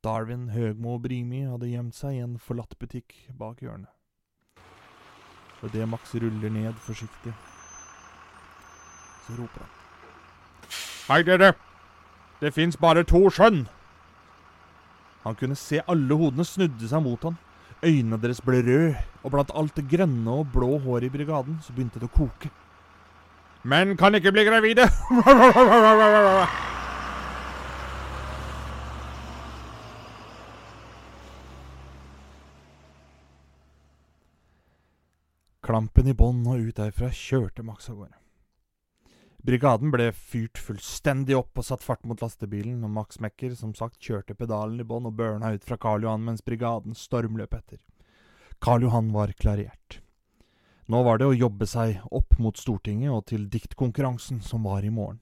Darwin, 0.05 0.51
Høgmo 0.53 0.97
og 0.97 1.03
Brimi 1.05 1.43
hadde 1.49 1.69
gjemt 1.69 1.97
seg 1.97 2.17
i 2.17 2.23
en 2.25 2.37
forlatt 2.41 2.77
butikk 2.81 3.17
bak 3.37 3.65
hjørnet. 3.65 3.93
Og 5.59 5.73
idet 5.73 5.89
Max 5.91 6.13
ruller 6.15 6.53
ned 6.55 6.77
forsiktig, 6.85 7.33
så 9.25 9.41
roper 9.41 9.65
han. 9.65 9.75
Hei, 11.09 11.23
dere. 11.25 11.55
Det 12.39 12.53
fins 12.55 12.77
bare 12.77 13.03
to 13.09 13.25
skjønn. 13.33 13.65
Han 15.25 15.35
kunne 15.35 15.57
se 15.59 15.83
alle 15.87 16.15
hodene 16.15 16.45
snudde 16.47 16.89
seg 16.89 17.03
mot 17.05 17.23
han. 17.27 17.37
Øynene 17.83 18.19
deres 18.19 18.41
ble 18.43 18.63
røde, 18.67 18.95
og 19.23 19.31
blant 19.35 19.53
alt 19.55 19.77
det 19.79 19.89
grønne 19.91 20.31
og 20.41 20.49
blå 20.55 20.79
håret 20.83 21.07
i 21.07 21.13
brigaden 21.15 21.61
så 21.63 21.75
begynte 21.75 22.01
det 22.03 22.09
å 22.11 22.17
koke. 22.17 22.51
Menn 23.69 23.97
kan 23.99 24.15
ikke 24.15 24.33
bli 24.35 24.45
gravide. 24.47 24.87
Klampen 35.69 36.09
i 36.09 36.15
bånn 36.17 36.47
og 36.49 36.63
ut 36.65 36.79
derfra 36.79 37.11
kjørte 37.13 37.63
Max 37.67 37.91
av 37.93 37.99
gårde. 38.01 38.28
Brigaden 39.47 39.93
ble 39.95 40.11
fyrt 40.13 40.59
fullstendig 40.59 41.37
opp 41.39 41.61
og 41.61 41.65
satt 41.69 41.85
fart 41.85 42.03
mot 42.09 42.21
lastebilen, 42.21 42.83
og 42.85 42.91
Max 42.91 43.21
Mekker 43.23 43.55
som 43.57 43.71
sagt 43.75 44.03
kjørte 44.03 44.35
pedalen 44.35 44.81
i 44.83 44.87
bånn 44.87 45.07
og 45.09 45.15
børna 45.17 45.53
ut 45.55 45.65
fra 45.65 45.79
Karl 45.79 46.03
Johan 46.05 46.27
mens 46.27 46.43
brigaden 46.45 46.99
stormløp 46.99 47.55
etter. 47.55 47.79
Karl 48.59 48.89
Johan 48.89 49.13
var 49.15 49.33
klarert. 49.39 50.01
Nå 50.89 51.03
var 51.05 51.21
det 51.21 51.29
å 51.29 51.37
jobbe 51.37 51.69
seg 51.69 52.01
opp 52.11 52.39
mot 52.43 52.57
Stortinget 52.57 53.13
og 53.13 53.27
til 53.31 53.47
diktkonkurransen 53.53 54.41
som 54.43 54.65
var 54.67 54.85
i 54.85 54.91
morgen. 54.91 55.21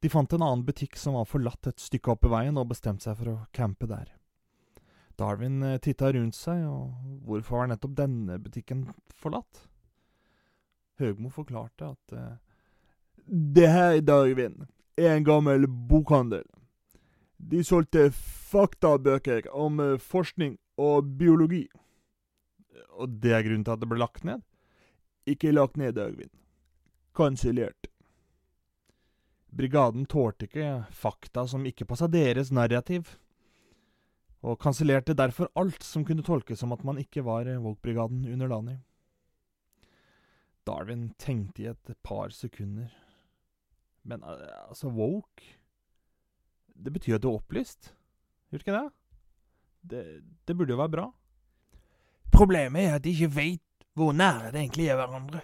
De 0.00 0.08
fant 0.10 0.32
en 0.32 0.42
annen 0.42 0.64
butikk 0.66 0.96
som 0.96 1.14
var 1.16 1.28
forlatt 1.28 1.68
et 1.70 1.80
stykke 1.80 2.14
opp 2.14 2.24
i 2.24 2.32
veien, 2.32 2.56
og 2.58 2.70
bestemte 2.72 3.06
seg 3.06 3.18
for 3.18 3.32
å 3.32 3.38
campe 3.56 3.88
der. 3.88 4.14
Darwin 5.20 5.62
eh, 5.62 5.78
titta 5.84 6.12
rundt 6.16 6.36
seg, 6.36 6.64
og 6.64 7.20
hvorfor 7.28 7.60
var 7.60 7.70
nettopp 7.70 7.98
denne 7.98 8.38
butikken 8.40 8.86
forlatt? 9.20 9.66
Høgmo 11.00 11.28
forklarte 11.32 11.92
at 11.92 12.16
eh, 12.16 12.38
det 13.30 13.68
her, 13.70 14.00
Darwin, 14.00 14.66
er 14.98 15.14
en 15.14 15.24
gammel 15.24 15.68
bokhandel. 15.68 16.44
De 17.38 17.62
solgte 17.64 18.08
faktabøker 18.50 19.46
om 19.54 19.78
eh, 19.80 19.98
forskning 20.02 20.56
og 20.80 21.12
biologi. 21.20 21.68
Og 22.98 23.14
det 23.22 23.32
er 23.36 23.46
grunnen 23.46 23.64
til 23.64 23.76
at 23.76 23.82
det 23.82 23.88
ble 23.88 24.00
lagt 24.02 24.26
ned? 24.26 24.42
Ikke 25.30 25.54
lagt 25.54 25.78
ned, 25.78 25.94
Darwin. 25.94 26.32
Kansellert. 27.16 27.86
Brigaden 29.50 30.06
tålte 30.06 30.46
ikke 30.46 30.84
fakta 30.94 31.46
som 31.50 31.66
ikke 31.66 31.86
passa 31.86 32.06
deres 32.10 32.52
narrativ, 32.54 33.16
og 34.46 34.58
kansellerte 34.62 35.14
derfor 35.14 35.50
alt 35.58 35.82
som 35.84 36.04
kunne 36.06 36.24
tolkes 36.24 36.62
som 36.62 36.72
at 36.72 36.84
man 36.86 36.98
ikke 36.98 37.24
var 37.26 37.50
Woke-brigaden 37.60 38.24
underdanig. 38.30 38.78
Darwin 40.66 41.10
tenkte 41.18 41.62
i 41.62 41.70
et 41.72 41.94
par 42.02 42.30
sekunder. 42.30 42.90
Men 44.02 44.24
altså, 44.24 44.88
woke 44.88 45.44
Det 46.74 46.92
betyr 46.92 47.18
at 47.18 47.22
du 47.22 47.28
er 47.28 47.40
opplyst. 47.40 47.92
Gjør 48.50 48.58
det 48.58 48.66
ikke 48.66 48.78
det? 48.78 48.92
det? 49.90 50.04
Det 50.48 50.56
burde 50.56 50.72
jo 50.72 50.80
være 50.80 50.94
bra. 50.94 51.06
Problemet 52.32 52.86
er 52.86 52.94
at 52.96 53.04
de 53.04 53.12
ikke 53.12 53.34
veit 53.34 53.66
hvor 53.98 54.14
nære 54.16 54.52
det 54.54 54.62
egentlig 54.62 54.88
er 54.88 54.96
hverandre. 54.96 55.42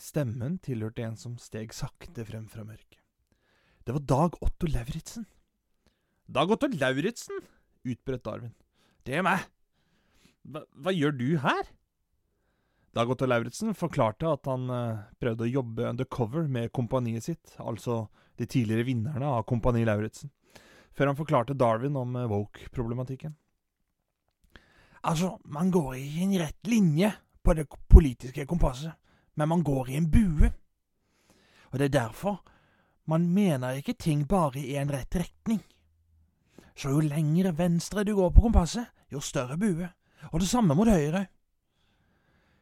Stemmen 0.00 0.56
tilhørte 0.64 1.04
en 1.04 1.18
som 1.20 1.36
steg 1.36 1.74
sakte 1.76 2.24
frem 2.24 2.46
fra 2.48 2.64
mørket. 2.64 2.96
Det 3.84 3.92
var 3.96 4.04
Dag 4.08 4.38
Otto 4.40 4.68
Lauritzen. 4.70 5.26
Dag 6.30 6.50
Otto 6.50 6.70
Lauritzen! 6.72 7.42
utbrøt 7.84 8.24
Darwin. 8.24 8.54
Det 9.06 9.16
er 9.16 9.24
meg. 9.24 9.44
Hva, 10.44 10.64
hva 10.72 10.92
gjør 10.94 11.14
du 11.16 11.28
her? 11.42 11.68
Dag 12.94 13.10
Otto 13.10 13.26
Lauritzen 13.26 13.74
forklarte 13.78 14.26
at 14.26 14.48
han 14.50 14.66
eh, 14.74 15.02
prøvde 15.22 15.46
å 15.46 15.50
jobbe 15.50 15.86
undercover 15.92 16.48
med 16.50 16.72
kompaniet 16.74 17.28
sitt, 17.28 17.54
altså 17.62 18.08
de 18.40 18.48
tidligere 18.50 18.88
vinnerne 18.88 19.28
av 19.30 19.44
Kompani 19.46 19.84
Lauritzen, 19.86 20.32
før 20.96 21.12
han 21.12 21.18
forklarte 21.18 21.54
Darwin 21.54 21.98
om 22.00 22.16
eh, 22.18 22.26
woke-problematikken. 22.30 23.36
Altså, 25.06 25.36
man 25.44 25.70
går 25.70 25.94
i 25.96 26.24
en 26.24 26.34
rett 26.42 26.66
linje 26.68 27.12
på 27.42 27.54
det 27.56 27.68
politiske 27.88 28.44
kompasset, 28.46 28.92
men 29.38 29.48
man 29.48 29.62
går 29.64 29.90
i 29.90 29.96
en 30.00 30.10
bue. 30.10 30.50
Og 31.70 31.78
det 31.78 31.88
er 31.88 31.98
derfor 32.02 32.42
man 33.08 33.30
mener 33.32 33.78
ikke 33.78 33.94
ting 33.98 34.26
bare 34.28 34.60
i 34.60 34.76
en 34.76 34.90
rett 34.92 35.16
retning. 35.16 35.62
Så 36.74 36.90
jo 36.90 37.00
lengre 37.04 37.54
venstre 37.56 38.04
du 38.04 38.14
går 38.18 38.34
på 38.34 38.44
kompasset, 38.44 38.90
jo 39.10 39.22
større 39.22 39.56
bue. 39.58 39.88
Og 40.32 40.40
det 40.40 40.50
samme 40.50 40.76
mot 40.76 40.88
høyre. 40.88 41.26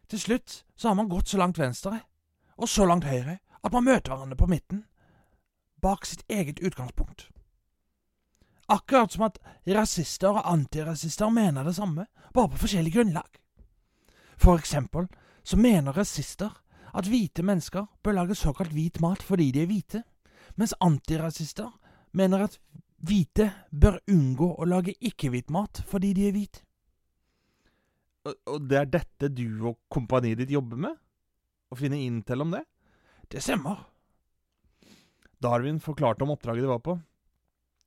Til 0.09 0.21
slutt 0.21 0.65
så 0.77 0.89
har 0.89 0.95
man 0.95 1.09
gått 1.09 1.29
så 1.29 1.39
langt 1.39 1.59
venstre, 1.59 2.01
og 2.57 2.69
så 2.69 2.87
langt 2.89 3.05
høyre, 3.05 3.39
at 3.63 3.73
man 3.73 3.85
møter 3.85 4.15
hverandre 4.15 4.39
på 4.39 4.49
midten, 4.49 4.85
bak 5.83 6.07
sitt 6.07 6.25
eget 6.29 6.61
utgangspunkt. 6.65 7.29
Akkurat 8.69 9.13
som 9.13 9.27
at 9.29 9.39
rasister 9.67 10.35
og 10.37 10.49
antirasister 10.49 11.31
mener 11.33 11.65
det 11.65 11.77
samme, 11.77 12.07
bare 12.35 12.53
på 12.53 12.61
forskjellig 12.65 12.93
grunnlag. 12.93 13.39
For 14.39 14.59
eksempel 14.59 15.09
så 15.45 15.57
mener 15.57 15.97
rasister 15.97 16.53
at 16.95 17.09
hvite 17.09 17.43
mennesker 17.43 17.87
bør 18.03 18.17
lage 18.21 18.37
såkalt 18.37 18.73
hvit 18.73 19.01
mat 19.01 19.23
fordi 19.23 19.51
de 19.53 19.63
er 19.63 19.71
hvite, 19.71 20.03
mens 20.57 20.75
antirasister 20.81 21.71
mener 22.13 22.45
at 22.45 22.59
hvite 22.99 23.51
bør 23.71 24.01
unngå 24.11 24.55
å 24.59 24.69
lage 24.69 24.97
ikke-hvit 25.01 25.51
mat 25.51 25.83
fordi 25.87 26.13
de 26.13 26.29
er 26.29 26.37
hvite. 26.37 26.68
Og, 28.29 28.65
det 28.69 28.79
er 28.81 28.91
dette 28.91 29.31
du 29.33 29.47
og 29.71 29.79
kompaniet 29.93 30.41
ditt 30.43 30.53
jobber 30.53 30.81
med? 30.89 30.97
Å 31.73 31.77
finne 31.79 32.01
intel 32.01 32.45
om 32.45 32.53
det? 32.55 32.65
Det 33.29 33.43
stemmer. 33.45 33.85
Darwin 35.39 35.81
forklarte 35.81 36.25
om 36.25 36.33
oppdraget 36.35 36.65
de 36.65 36.71
var 36.71 36.81
på, 36.83 36.97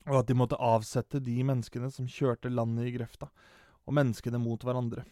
og 0.08 0.20
at 0.22 0.30
de 0.30 0.38
måtte 0.38 0.60
avsette 0.62 1.20
de 1.24 1.36
menneskene 1.44 1.90
som 1.92 2.08
kjørte 2.08 2.52
landet 2.54 2.88
i 2.88 2.94
grøfta, 2.96 3.28
og 3.86 3.98
menneskene 3.98 4.40
mot 4.40 4.64
hverandre. 4.64 5.04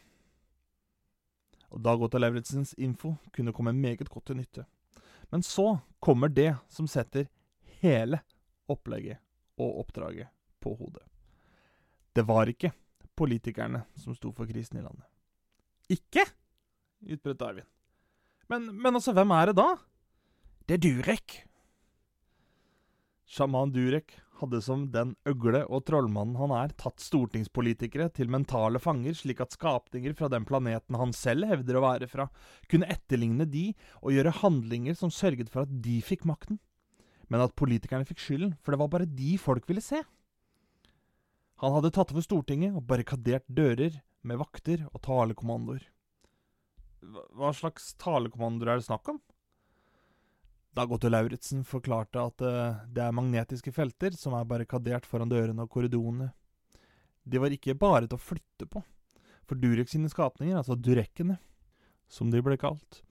Og 1.69 1.81
Dag 1.85 2.01
Otto 2.01 2.21
Lauritzens 2.21 2.73
info 2.77 3.15
kunne 3.35 3.53
komme 3.53 3.75
meget 3.75 4.09
godt 4.09 4.29
til 4.29 4.39
nytte. 4.39 4.65
Men 5.29 5.43
så 5.45 5.77
kommer 6.01 6.31
det 6.31 6.55
som 6.73 6.87
setter 6.89 7.27
hele 7.81 8.21
opplegget 8.69 9.19
og 9.59 9.83
oppdraget 9.83 10.31
på 10.63 10.73
hodet. 10.79 11.03
Det 12.13 12.25
var 12.25 12.49
ikke 12.49 12.71
politikerne 13.19 13.83
som 13.99 14.15
sto 14.15 14.31
for 14.33 14.49
krisen 14.49 14.79
i 14.79 14.83
landet. 14.83 15.05
Ikke? 15.89 16.25
utbrøt 17.09 17.39
Darwin. 17.39 17.67
Men, 18.49 18.71
men 18.75 18.97
altså, 18.97 19.13
hvem 19.15 19.31
er 19.35 19.49
det 19.49 19.59
da? 19.59 19.69
Det 20.67 20.77
er 20.77 20.83
Durek. 20.83 21.37
Sjaman 23.29 23.71
Durek 23.73 24.15
hadde 24.39 24.61
som 24.63 24.85
den 24.93 25.11
øgle 25.27 25.61
og 25.67 25.83
trollmannen 25.87 26.37
han 26.39 26.53
er, 26.55 26.73
tatt 26.79 27.01
stortingspolitikere 27.03 28.07
til 28.15 28.31
mentale 28.31 28.79
fanger, 28.81 29.13
slik 29.17 29.41
at 29.43 29.53
skapninger 29.53 30.15
fra 30.17 30.29
den 30.31 30.47
planeten 30.49 30.97
han 30.97 31.13
selv 31.15 31.49
hevder 31.49 31.77
å 31.77 31.83
være 31.83 32.09
fra, 32.09 32.29
kunne 32.71 32.89
etterligne 32.89 33.45
de 33.49 33.69
og 34.01 34.13
gjøre 34.15 34.37
handlinger 34.41 34.97
som 34.97 35.13
sørget 35.13 35.51
for 35.51 35.65
at 35.65 35.73
de 35.83 35.99
fikk 36.05 36.25
makten. 36.29 36.61
Men 37.29 37.43
at 37.45 37.57
politikerne 37.59 38.07
fikk 38.09 38.23
skylden, 38.23 38.55
for 38.63 38.73
det 38.73 38.81
var 38.81 38.93
bare 38.93 39.09
de 39.09 39.35
folk 39.41 39.67
ville 39.69 39.83
se. 39.85 40.01
Han 41.59 41.75
hadde 41.75 41.91
tatt 41.93 42.13
over 42.15 42.23
Stortinget 42.25 42.73
og 42.73 42.87
barrikadert 42.87 43.45
dører 43.45 43.99
med 44.27 44.39
vakter 44.41 44.85
og 44.91 45.01
talekommandoer. 45.05 45.83
Hva 47.37 47.51
slags 47.55 47.93
talekommandoer 48.01 48.73
er 48.73 48.81
det 48.81 48.87
snakk 48.89 49.13
om? 49.13 49.19
Dag 50.75 50.91
Otto 50.93 51.09
Lauritzen 51.09 51.63
forklarte 51.65 52.21
at 52.21 52.43
eh, 52.45 52.81
det 52.93 53.03
er 53.03 53.15
magnetiske 53.15 53.73
felter 53.73 54.13
som 54.17 54.35
er 54.37 54.47
barrikadert 54.47 55.07
foran 55.09 55.31
dørene 55.31 55.65
og 55.65 55.71
korridorene. 55.73 56.29
De 57.23 57.41
var 57.41 57.53
ikke 57.53 57.77
bare 57.77 58.07
til 58.07 58.19
å 58.19 58.21
flytte 58.21 58.67
på, 58.69 58.83
for 59.49 59.59
Durek 59.59 59.89
sine 59.91 60.11
skapninger, 60.11 60.59
altså 60.59 60.77
durekkene, 60.77 61.39
som 62.09 62.29
de 62.33 62.41
ble 62.45 62.57
kalt, 62.61 63.01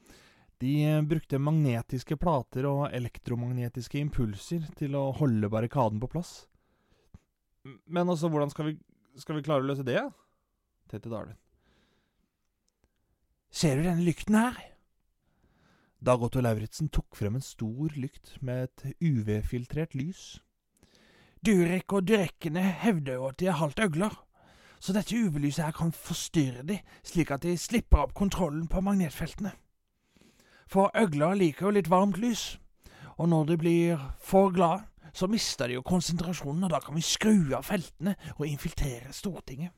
de 0.62 0.72
eh, 0.84 1.02
brukte 1.06 1.38
magnetiske 1.38 2.18
plater 2.18 2.66
og 2.66 2.88
elektromagnetiske 2.94 4.00
impulser 4.00 4.64
til 4.78 4.96
å 4.98 5.08
holde 5.18 5.50
barrikaden 5.52 6.00
på 6.02 6.10
plass. 6.14 6.32
Men 7.86 8.08
altså, 8.08 8.30
hvordan 8.30 8.50
skal 8.50 8.70
vi, 8.70 8.78
skal 9.18 9.38
vi 9.38 9.44
klare 9.46 9.62
å 9.62 9.68
løse 9.68 9.86
det? 9.86 10.00
Tenkte 10.88 11.12
Darwin. 11.12 11.38
Ser 13.50 13.78
du 13.78 13.86
denne 13.86 14.04
lykten 14.04 14.36
her? 14.36 14.58
Dag 16.04 16.22
Otto 16.22 16.40
Lauritzen 16.40 16.90
tok 16.94 17.16
frem 17.18 17.38
en 17.38 17.42
stor 17.42 17.94
lykt 17.98 18.36
med 18.44 18.68
et 18.68 18.98
UV-filtrert 19.02 19.96
lys. 19.98 20.38
Durek 21.44 21.92
og 21.92 22.06
durekkene 22.06 22.62
hevder 22.82 23.18
jo 23.18 23.28
at 23.30 23.38
de 23.40 23.48
er 23.50 23.58
halvt 23.58 23.80
øgler, 23.82 24.14
så 24.78 24.94
dette 24.94 25.16
UV-lyset 25.16 25.64
her 25.64 25.74
kan 25.74 25.90
forstyrre 25.92 26.62
de, 26.66 26.78
slik 27.02 27.32
at 27.34 27.42
de 27.42 27.56
slipper 27.58 28.04
opp 28.04 28.14
kontrollen 28.14 28.68
på 28.70 28.82
magnetfeltene. 28.84 29.52
For 30.70 30.92
øgler 30.94 31.34
liker 31.34 31.66
jo 31.66 31.74
litt 31.74 31.90
varmt 31.90 32.20
lys, 32.22 32.60
og 33.18 33.28
når 33.32 33.50
de 33.50 33.58
blir 33.58 34.06
for 34.22 34.52
glade, 34.54 34.84
så 35.12 35.26
mister 35.26 35.66
de 35.66 35.78
jo 35.78 35.82
konsentrasjonen, 35.82 36.64
og 36.64 36.70
da 36.70 36.78
kan 36.84 36.94
vi 36.94 37.02
skru 37.02 37.54
av 37.56 37.66
feltene 37.66 38.14
og 38.36 38.46
infiltrere 38.46 39.10
Stortinget. 39.16 39.72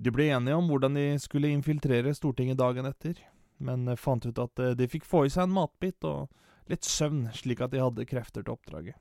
De 0.00 0.08
ble 0.14 0.30
enige 0.32 0.56
om 0.56 0.68
hvordan 0.70 0.96
de 0.96 1.04
skulle 1.20 1.50
infiltrere 1.52 2.14
Stortinget 2.16 2.56
dagen 2.60 2.88
etter, 2.88 3.18
men 3.60 3.84
eh, 3.88 3.98
fant 4.00 4.24
ut 4.24 4.38
at 4.40 4.62
eh, 4.62 4.76
de 4.78 4.88
fikk 4.88 5.04
få 5.04 5.26
i 5.26 5.32
seg 5.32 5.44
en 5.44 5.56
matbit 5.58 6.06
og 6.08 6.30
litt 6.72 6.86
søvn, 6.88 7.26
slik 7.36 7.60
at 7.60 7.74
de 7.74 7.82
hadde 7.82 8.06
krefter 8.08 8.46
til 8.46 8.54
oppdraget. 8.54 8.96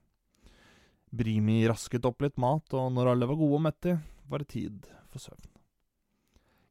Brimi 1.15 1.61
rasket 1.69 2.05
opp 2.05 2.19
litt 2.21 2.35
mat, 2.41 2.75
og 2.75 2.91
når 2.93 3.13
alle 3.13 3.29
var 3.29 3.39
gode 3.39 3.61
og 3.61 3.63
mette, 3.69 3.95
var 4.29 4.43
det 4.43 4.51
tid 4.51 4.89
for 5.07 5.23
søvn. 5.23 5.47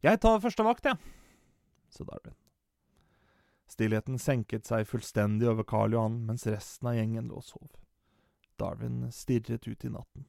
Jeg 0.04 0.20
tar 0.23 0.44
første 0.44 0.66
vakt, 0.66 0.90
jeg, 0.92 1.00
ja, 1.00 1.97
sa 1.97 2.04
Darwin. 2.06 2.37
Stillheten 3.68 4.20
senket 4.20 4.68
seg 4.68 4.87
fullstendig 4.88 5.49
over 5.49 5.64
Karl 5.68 5.97
Johan 5.97 6.20
mens 6.28 6.47
resten 6.49 6.88
av 6.88 7.00
gjengen 7.00 7.32
lå 7.32 7.40
og 7.40 7.49
sov. 7.49 7.66
Darwin 8.61 9.06
stirret 9.14 9.64
ut 9.64 9.85
i 9.85 9.90
natten. 9.92 10.28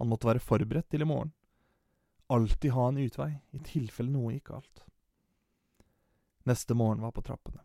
Han 0.00 0.10
måtte 0.10 0.32
være 0.32 0.42
forberedt 0.42 0.88
til 0.90 1.04
i 1.04 1.08
morgen 1.08 1.32
alltid 2.34 2.74
ha 2.74 2.88
en 2.90 2.98
utvei 3.04 3.30
i 3.54 3.62
tilfelle 3.64 4.12
noe 4.12 4.34
gikk 4.34 4.50
galt. 4.52 4.82
Neste 6.44 6.76
morgen 6.76 7.00
var 7.04 7.14
på 7.16 7.24
trappene. 7.24 7.62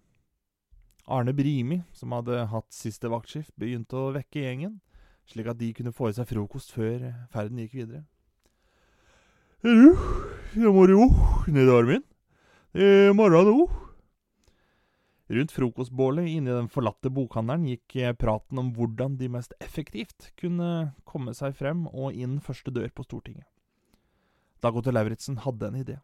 Arne 1.09 1.33
Brimi, 1.33 1.81
som 1.91 2.13
hadde 2.13 2.45
hatt 2.51 2.69
siste 2.73 3.09
vaktskift, 3.09 3.51
begynte 3.57 3.97
å 3.97 4.13
vekke 4.15 4.45
gjengen, 4.45 4.77
slik 5.29 5.49
at 5.49 5.59
de 5.59 5.71
kunne 5.73 5.93
få 5.95 6.11
i 6.11 6.15
seg 6.15 6.29
frokost 6.29 6.71
før 6.75 7.09
ferden 7.33 7.59
gikk 7.63 7.75
videre. 7.81 8.05
Du, 9.65 9.97
jeg 10.55 10.71
må 10.71 10.85
jo 10.87 11.09
ned 11.51 11.73
armen. 11.73 12.05
I 12.77 13.09
morgen 13.17 13.49
nå. 13.49 13.67
Rundt 15.29 15.53
frokostbålet 15.53 16.29
inne 16.29 16.53
i 16.53 16.57
den 16.61 16.69
forlatte 16.71 17.11
bokhandelen 17.13 17.67
gikk 17.73 17.97
praten 18.21 18.61
om 18.61 18.71
hvordan 18.77 19.17
de 19.17 19.27
mest 19.33 19.51
effektivt 19.61 20.31
kunne 20.39 20.93
komme 21.09 21.33
seg 21.37 21.57
frem 21.57 21.87
og 21.89 22.13
inn 22.13 22.39
første 22.41 22.73
dør 22.73 22.89
på 22.93 23.05
Stortinget. 23.09 23.48
Dag 24.63 24.75
Otto 24.75 24.91
Lauritzen 24.91 25.39
hadde 25.45 25.69
en 25.69 25.79
idé. 25.79 25.97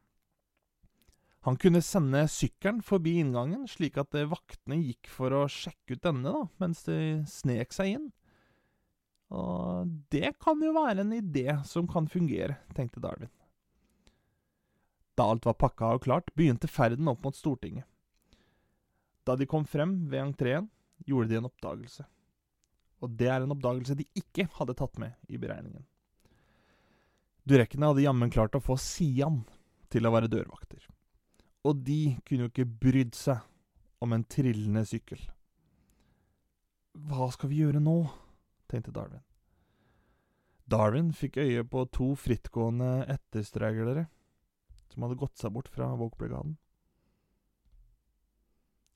Han 1.46 1.60
kunne 1.62 1.82
sende 1.86 2.24
sykkelen 2.32 2.80
forbi 2.82 3.20
inngangen, 3.22 3.68
slik 3.70 4.00
at 4.02 4.16
eh, 4.18 4.26
vaktene 4.26 4.80
gikk 4.82 5.10
for 5.14 5.34
å 5.36 5.44
sjekke 5.52 5.94
ut 5.94 6.06
denne, 6.08 6.32
da, 6.32 6.46
mens 6.64 6.82
de 6.88 6.98
snek 7.30 7.76
seg 7.76 7.92
inn. 8.00 8.08
Og 9.36 9.92
det 10.14 10.32
kan 10.42 10.62
jo 10.62 10.74
være 10.74 11.04
en 11.04 11.14
idé 11.14 11.60
som 11.70 11.86
kan 11.90 12.10
fungere, 12.10 12.58
tenkte 12.78 13.04
Darwin. 13.04 13.30
Da 15.16 15.28
alt 15.32 15.46
var 15.46 15.60
pakka 15.60 15.94
og 15.96 16.04
klart, 16.08 16.34
begynte 16.36 16.70
ferden 16.72 17.08
opp 17.12 17.22
mot 17.24 17.38
Stortinget. 17.38 17.86
Da 19.26 19.38
de 19.38 19.48
kom 19.50 19.66
frem 19.70 20.00
ved 20.10 20.22
entreen, 20.22 20.70
gjorde 21.06 21.30
de 21.32 21.40
en 21.40 21.50
oppdagelse. 21.50 22.06
Og 23.06 23.14
det 23.20 23.30
er 23.30 23.44
en 23.44 23.54
oppdagelse 23.54 23.98
de 24.00 24.08
ikke 24.18 24.48
hadde 24.58 24.76
tatt 24.78 24.98
med 25.02 25.14
i 25.30 25.40
beregningen. 25.42 25.86
Durekkene 27.46 27.92
hadde 27.92 28.06
jammen 28.06 28.32
klart 28.34 28.58
å 28.58 28.64
få 28.64 28.78
Sian 28.82 29.44
til 29.94 30.08
å 30.08 30.14
være 30.14 30.32
dørvakter. 30.32 30.82
Og 31.66 31.84
de 31.86 32.18
kunne 32.26 32.48
jo 32.48 32.52
ikke 32.52 32.66
brydd 32.66 33.14
seg 33.18 33.42
om 34.02 34.14
en 34.16 34.26
trillende 34.30 34.86
sykkel. 34.86 35.22
Hva 37.06 37.30
skal 37.34 37.52
vi 37.52 37.62
gjøre 37.62 37.82
nå? 37.84 38.00
tenkte 38.72 38.94
Darwin. 38.96 39.22
Darwin 40.66 41.12
fikk 41.14 41.38
øye 41.38 41.62
på 41.70 41.84
to 41.94 42.14
frittgående 42.18 43.06
etterstreglere 43.14 44.08
som 44.90 45.06
hadde 45.06 45.20
gått 45.20 45.38
seg 45.38 45.54
bort 45.54 45.70
fra 45.70 45.92
Vågbrigaden. 46.00 46.56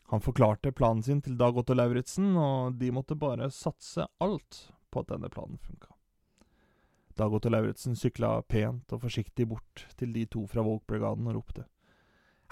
Han 0.09 0.25
forklarte 0.25 0.73
planen 0.73 1.03
sin 1.05 1.21
til 1.21 1.37
Dag 1.37 1.57
Otto 1.61 1.75
Lauritzen, 1.77 2.31
og 2.33 2.79
de 2.81 2.89
måtte 2.89 3.19
bare 3.19 3.51
satse 3.53 4.07
alt 4.17 4.63
på 4.89 5.03
at 5.03 5.11
denne 5.11 5.29
planen 5.29 5.61
funka. 5.61 5.93
Dag 7.19 7.33
Otto 7.35 7.51
Lauritzen 7.51 7.97
sykla 7.99 8.37
pent 8.47 8.93
og 8.95 9.01
forsiktig 9.03 9.49
bort 9.49 9.85
til 9.99 10.13
de 10.15 10.23
to 10.31 10.45
fra 10.47 10.63
Vågbrigaden 10.63 11.27
og 11.27 11.41
ropte. 11.41 11.65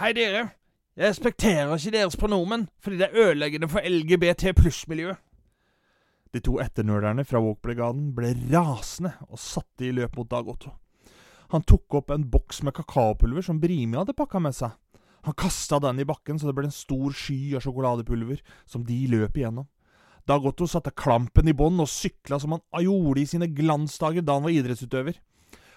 Hei, 0.01 0.11
dere. 0.13 0.49
Jeg 0.97 1.11
respekterer 1.13 1.71
ikke 1.77 1.93
deres 1.93 2.17
pronomen, 2.19 2.65
fordi 2.83 2.97
det 2.99 3.07
er 3.07 3.29
ødeleggende 3.29 3.69
for 3.71 3.85
LGBT 3.85 4.51
pluss-miljøet. 4.57 5.21
De 6.33 6.41
to 6.43 6.57
etternølerne 6.59 7.23
fra 7.25 7.39
Vågbrigaden 7.39 8.09
ble 8.17 8.33
rasende 8.51 9.13
og 9.29 9.39
satte 9.39 9.87
i 9.87 9.93
løp 9.95 10.17
mot 10.17 10.29
Dag 10.29 10.49
Otto. 10.51 10.73
Han 11.53 11.63
tok 11.63 12.01
opp 12.01 12.11
en 12.11 12.27
boks 12.27 12.59
med 12.67 12.75
kakaopulver 12.75 13.45
som 13.45 13.61
Brimi 13.61 13.95
hadde 13.95 14.17
pakka 14.17 14.41
med 14.43 14.57
seg. 14.57 14.75
Han 15.23 15.37
kasta 15.37 15.79
den 15.79 16.01
i 16.03 16.07
bakken 16.07 16.39
så 16.39 16.49
det 16.49 16.57
ble 16.57 16.67
en 16.67 16.75
stor 16.75 17.15
sky 17.15 17.55
av 17.55 17.63
sjokoladepulver 17.63 18.43
som 18.67 18.83
de 18.87 18.99
løp 19.13 19.39
igjennom. 19.39 19.69
Dag 20.27 20.45
Otto 20.45 20.65
satte 20.67 20.91
klampen 20.91 21.47
i 21.47 21.55
bånn 21.55 21.79
og 21.79 21.87
sykla 21.87 22.35
som 22.43 22.57
han 22.57 22.83
gjorde 22.83 23.21
i 23.21 23.29
sine 23.29 23.47
glansdager 23.47 24.25
da 24.25 24.35
han 24.35 24.43
var 24.43 24.55
idrettsutøver. 24.57 25.21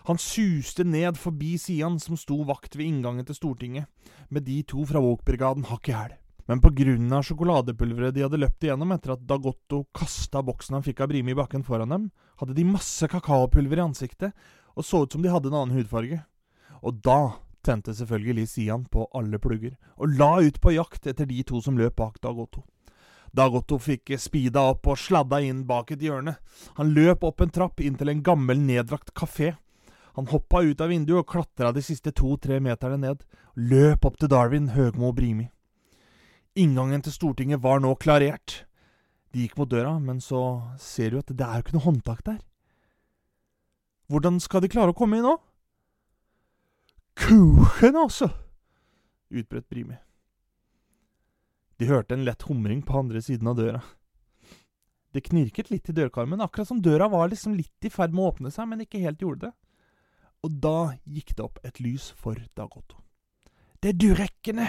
Han 0.08 0.18
suste 0.18 0.82
ned 0.82 1.18
forbi 1.20 1.52
Sian, 1.60 2.00
som 2.02 2.16
sto 2.18 2.40
vakt 2.48 2.74
ved 2.74 2.88
inngangen 2.88 3.28
til 3.28 3.36
Stortinget, 3.36 3.86
med 4.28 4.42
de 4.48 4.62
to 4.66 4.82
fra 4.88 5.02
Vågbrigaden 5.04 5.68
hakk 5.68 5.92
i 5.92 5.94
hæl. 5.94 6.16
Men 6.50 6.62
på 6.64 6.72
grunn 6.74 7.12
av 7.14 7.22
sjokoladepulveret 7.28 8.16
de 8.16 8.24
hadde 8.24 8.40
løpt 8.40 8.66
igjennom 8.66 8.90
etter 8.96 9.14
at 9.14 9.22
Dagotto 9.28 9.84
kasta 9.94 10.42
boksen 10.42 10.80
han 10.80 10.86
fikk 10.88 11.04
av 11.04 11.12
Brimi 11.12 11.30
i 11.30 11.38
bakken 11.38 11.62
foran 11.62 11.94
dem, 11.94 12.08
hadde 12.42 12.56
de 12.56 12.66
masse 12.66 13.06
kakaopulver 13.12 13.78
i 13.78 13.86
ansiktet 13.86 14.34
og 14.74 14.82
så 14.86 15.04
ut 15.04 15.14
som 15.14 15.22
de 15.22 15.30
hadde 15.30 15.52
en 15.52 15.60
annen 15.60 15.76
hudfarge. 15.78 16.24
Og 16.82 16.98
da 17.06 17.36
tente 17.62 17.94
selvfølgelig 17.94 18.48
Sian 18.50 18.88
på 18.90 19.06
alle 19.14 19.38
plugger, 19.38 19.78
og 19.94 20.18
la 20.18 20.40
ut 20.42 20.58
på 20.58 20.74
jakt 20.74 21.06
etter 21.06 21.28
de 21.28 21.44
to 21.46 21.62
som 21.62 21.78
løp 21.78 22.00
bak 22.00 22.18
Dag 22.24 22.34
Otto. 23.30 23.36
Dag 23.36 23.54
Otto 23.54 23.78
fikk 23.78 24.18
speeda 24.18 24.60
opp 24.70 24.86
og 24.86 24.98
sladda 24.98 25.40
inn 25.40 25.66
bak 25.66 25.90
et 25.92 26.00
hjørne. 26.02 26.36
Han 26.76 26.94
løp 26.94 27.22
opp 27.24 27.40
en 27.40 27.50
trapp 27.50 27.80
inn 27.80 27.96
til 27.96 28.08
en 28.08 28.22
gammel, 28.22 28.58
nedlagt 28.58 29.14
kafé. 29.14 29.56
Han 30.16 30.26
hoppa 30.26 30.62
ut 30.62 30.80
av 30.80 30.88
vinduet 30.88 31.20
og 31.20 31.28
klatra 31.28 31.72
de 31.72 31.80
siste 31.80 32.12
to-tre 32.12 32.60
meterne 32.60 32.98
ned. 32.98 33.22
Løp 33.56 34.04
opp 34.04 34.18
til 34.18 34.28
Darwin, 34.28 34.70
Høgmo 34.74 35.08
og 35.08 35.16
Brimi. 35.16 35.50
Inngangen 36.56 37.02
til 37.02 37.12
Stortinget 37.12 37.62
var 37.62 37.80
nå 37.80 37.94
klarert. 37.94 38.66
De 39.32 39.44
gikk 39.44 39.56
mot 39.56 39.70
døra, 39.70 39.98
men 40.00 40.20
så 40.20 40.74
ser 40.78 41.10
du 41.10 41.18
at 41.18 41.30
det 41.30 41.46
er 41.46 41.60
jo 41.60 41.62
ikke 41.62 41.76
noe 41.78 41.86
håndtak 41.86 42.24
der. 42.26 42.40
Hvordan 44.10 44.40
skal 44.40 44.60
de 44.60 44.68
klare 44.68 44.90
å 44.90 44.96
komme 44.98 45.20
inn 45.20 45.26
nå? 45.28 45.36
Kuchen, 47.14 47.94
altså! 47.94 48.32
utbrøt 49.30 49.68
Brimi. 49.70 49.94
De 51.80 51.88
hørte 51.88 52.12
en 52.12 52.26
lett 52.26 52.42
humring 52.44 52.82
på 52.84 52.98
andre 52.98 53.22
siden 53.24 53.48
av 53.48 53.56
døra. 53.56 53.80
Det 55.16 55.22
knirket 55.24 55.70
litt 55.72 55.88
i 55.88 55.94
dørkarmen, 55.96 56.42
akkurat 56.44 56.68
som 56.68 56.82
døra 56.84 57.08
var 57.08 57.30
liksom 57.32 57.54
litt 57.56 57.88
i 57.88 57.90
ferd 57.90 58.12
med 58.12 58.22
å 58.22 58.32
åpne 58.34 58.52
seg, 58.52 58.68
men 58.68 58.84
ikke 58.84 59.00
helt 59.00 59.24
gjorde 59.24 59.48
det. 59.48 59.52
Og 60.44 60.60
da 60.60 60.76
gikk 61.08 61.32
det 61.38 61.46
opp 61.46 61.58
et 61.64 61.80
lys 61.80 62.10
for 62.20 62.36
Dag 62.56 62.76
Otto. 62.76 63.00
Det 63.80 63.94
er 63.94 63.98
durekkene. 64.04 64.68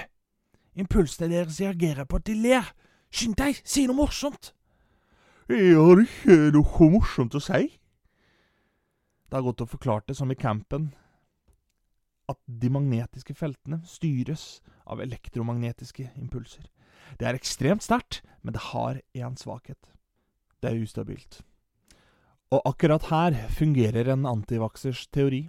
Impulsene 0.79 1.27
deres 1.33 1.59
reagerer 1.59 2.07
på 2.07 2.21
at 2.21 2.29
de 2.31 2.39
ler. 2.47 2.71
Skynd 3.11 3.35
deg, 3.43 3.59
si 3.67 3.83
noe 3.89 3.99
morsomt. 3.99 4.53
Jeg 5.51 5.75
har 5.75 5.99
ikke 5.99 6.39
noe 6.55 6.91
morsomt 6.95 7.35
å 7.35 7.43
si. 7.43 7.67
Dag 9.31 9.47
Otto 9.51 9.67
forklarte, 9.67 10.15
som 10.15 10.31
i 10.31 10.39
campen, 10.39 10.93
at 12.31 12.39
de 12.47 12.71
magnetiske 12.71 13.35
feltene 13.35 13.83
styres 13.83 14.61
av 14.87 15.03
elektromagnetiske 15.03 16.13
impulser. 16.15 16.71
Det 17.19 17.27
er 17.27 17.37
ekstremt 17.37 17.83
sterkt, 17.85 18.21
men 18.41 18.55
det 18.55 18.67
har 18.71 19.01
én 19.17 19.37
svakhet. 19.39 19.91
Det 20.61 20.71
er 20.71 20.83
ustabilt. 20.83 21.41
Og 22.51 22.61
akkurat 22.67 23.07
her 23.07 23.37
fungerer 23.55 24.11
en 24.11 24.27
antivaksers 24.27 25.05
teori. 25.07 25.45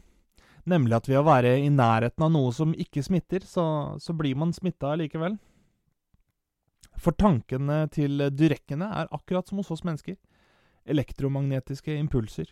Nemlig 0.69 0.95
at 0.95 1.09
ved 1.11 1.19
å 1.19 1.27
være 1.27 1.57
i 1.59 1.71
nærheten 1.73 2.23
av 2.23 2.31
noe 2.31 2.53
som 2.55 2.75
ikke 2.79 3.03
smitter, 3.03 3.43
så, 3.43 3.65
så 3.99 4.15
blir 4.15 4.39
man 4.39 4.55
smitta 4.55 4.95
likevel. 5.01 5.35
For 7.03 7.17
tankene 7.19 7.89
til 7.91 8.29
dyrekkene 8.31 8.87
er 9.03 9.11
akkurat 9.11 9.49
som 9.49 9.59
hos 9.59 9.73
oss 9.75 9.83
mennesker. 9.87 10.15
Elektromagnetiske 10.87 11.97
impulser. 11.99 12.47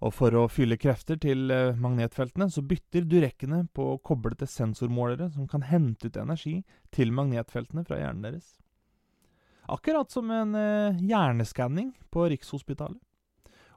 Og 0.00 0.14
for 0.16 0.32
å 0.38 0.46
fylle 0.48 0.78
krefter 0.80 1.18
til 1.20 1.50
eh, 1.52 1.76
magnetfeltene, 1.76 2.48
så 2.48 2.64
bytter 2.64 3.04
durekkene 3.04 3.66
på 3.76 3.92
koblete 4.06 4.48
sensormålere 4.48 5.28
som 5.34 5.48
kan 5.50 5.66
hente 5.68 6.08
ut 6.08 6.16
energi 6.16 6.62
til 6.94 7.12
magnetfeltene 7.12 7.84
fra 7.84 8.00
hjernen 8.00 8.24
deres. 8.24 8.54
Akkurat 9.70 10.10
som 10.10 10.32
en 10.32 10.56
eh, 10.56 11.04
hjerneskanning 11.04 11.92
på 12.10 12.30
Rikshospitalet. 12.32 12.98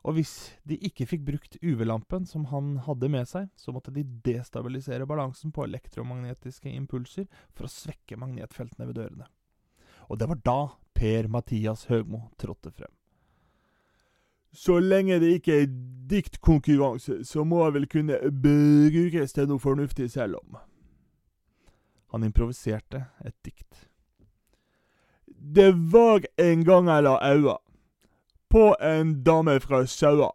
Og 0.03 0.17
hvis 0.17 0.33
de 0.67 0.75
ikke 0.83 1.07
fikk 1.07 1.21
brukt 1.27 1.55
UV-lampen 1.63 2.25
som 2.27 2.49
han 2.51 2.73
hadde 2.83 3.07
med 3.11 3.27
seg, 3.29 3.47
så 3.55 3.71
måtte 3.71 3.93
de 3.95 4.03
destabilisere 4.25 5.07
balansen 5.07 5.53
på 5.55 5.63
elektromagnetiske 5.63 6.71
impulser 6.71 7.29
for 7.55 7.67
å 7.67 7.71
svekke 7.71 8.19
magnetfeltene 8.19 8.89
ved 8.89 8.99
dørene. 8.99 9.29
Og 10.11 10.19
det 10.19 10.27
var 10.27 10.41
da 10.43 10.59
Per-Mathias 10.99 11.87
Høgmo 11.87 12.25
trådte 12.39 12.73
frem. 12.75 12.91
Så 14.53 14.75
lenge 14.83 15.21
det 15.23 15.31
ikke 15.39 15.55
er 15.63 15.71
diktkonkurranse, 16.09 17.21
så 17.25 17.43
må 17.47 17.63
jeg 17.65 17.75
vel 17.77 17.87
kunne 17.91 18.19
brukes 18.43 19.35
til 19.35 19.49
noe 19.49 19.61
fornuftig 19.61 20.09
selv 20.13 20.39
om. 20.41 20.59
Han 22.13 22.25
improviserte 22.27 23.05
et 23.25 23.35
dikt. 23.45 23.87
Det 25.27 25.71
var 25.91 26.23
en 26.39 26.63
gang 26.63 26.87
jeg 26.87 27.05
la 27.07 27.17
øya 27.33 27.57
på 28.53 28.75
en 28.85 29.15
dame 29.25 29.57
fra 29.59 29.85
Saua. 29.89 30.29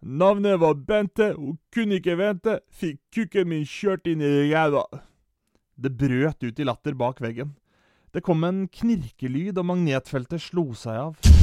Navnet 0.00 0.60
var 0.60 0.74
Bente, 0.74 1.32
hun 1.36 1.58
kunne 1.72 1.96
ikke 2.00 2.18
vente, 2.20 2.58
fikk 2.68 3.00
kukken 3.14 3.48
min 3.48 3.64
kjørt 3.68 4.08
inn 4.08 4.20
i 4.24 4.50
ræva. 4.52 4.84
Det 5.76 5.96
brøt 5.96 6.44
ut 6.44 6.60
i 6.60 6.68
latter 6.68 6.96
bak 6.96 7.20
veggen. 7.24 7.56
Det 8.12 8.24
kom 8.26 8.44
en 8.44 8.66
knirkelyd, 8.68 9.56
og 9.56 9.68
magnetfeltet 9.72 10.42
slo 10.42 10.70
seg 10.76 11.04
av. 11.08 11.39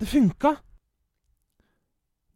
Det 0.00 0.06
funka! 0.06 0.56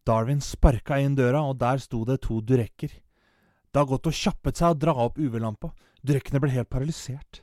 Darwin 0.05 0.41
sparka 0.41 0.99
inn 1.01 1.15
døra, 1.17 1.41
og 1.49 1.57
der 1.57 1.79
sto 1.81 2.03
det 2.05 2.19
to 2.27 2.43
durekker. 2.45 2.91
Det 2.93 3.81
har 3.81 3.89
gått 3.89 4.11
og 4.11 4.19
kjappet 4.19 4.61
seg 4.61 4.75
å 4.75 4.77
dra 4.83 4.93
opp 5.07 5.17
UV-lampa. 5.17 5.71
Durekkene 6.05 6.43
ble 6.45 6.53
helt 6.53 6.69
paralysert. 6.69 7.41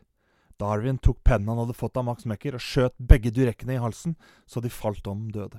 Darwin 0.62 1.02
tok 1.02 1.24
pennen 1.26 1.50
han 1.50 1.64
hadde 1.64 1.74
fått 1.80 1.98
av 1.98 2.06
Max 2.06 2.30
Mekker, 2.30 2.54
og 2.54 2.62
skjøt 2.62 2.94
begge 3.02 3.34
durekkene 3.34 3.80
i 3.80 3.82
halsen, 3.82 4.14
så 4.46 4.62
de 4.62 4.70
falt 4.70 5.10
om 5.10 5.26
døde. 5.34 5.58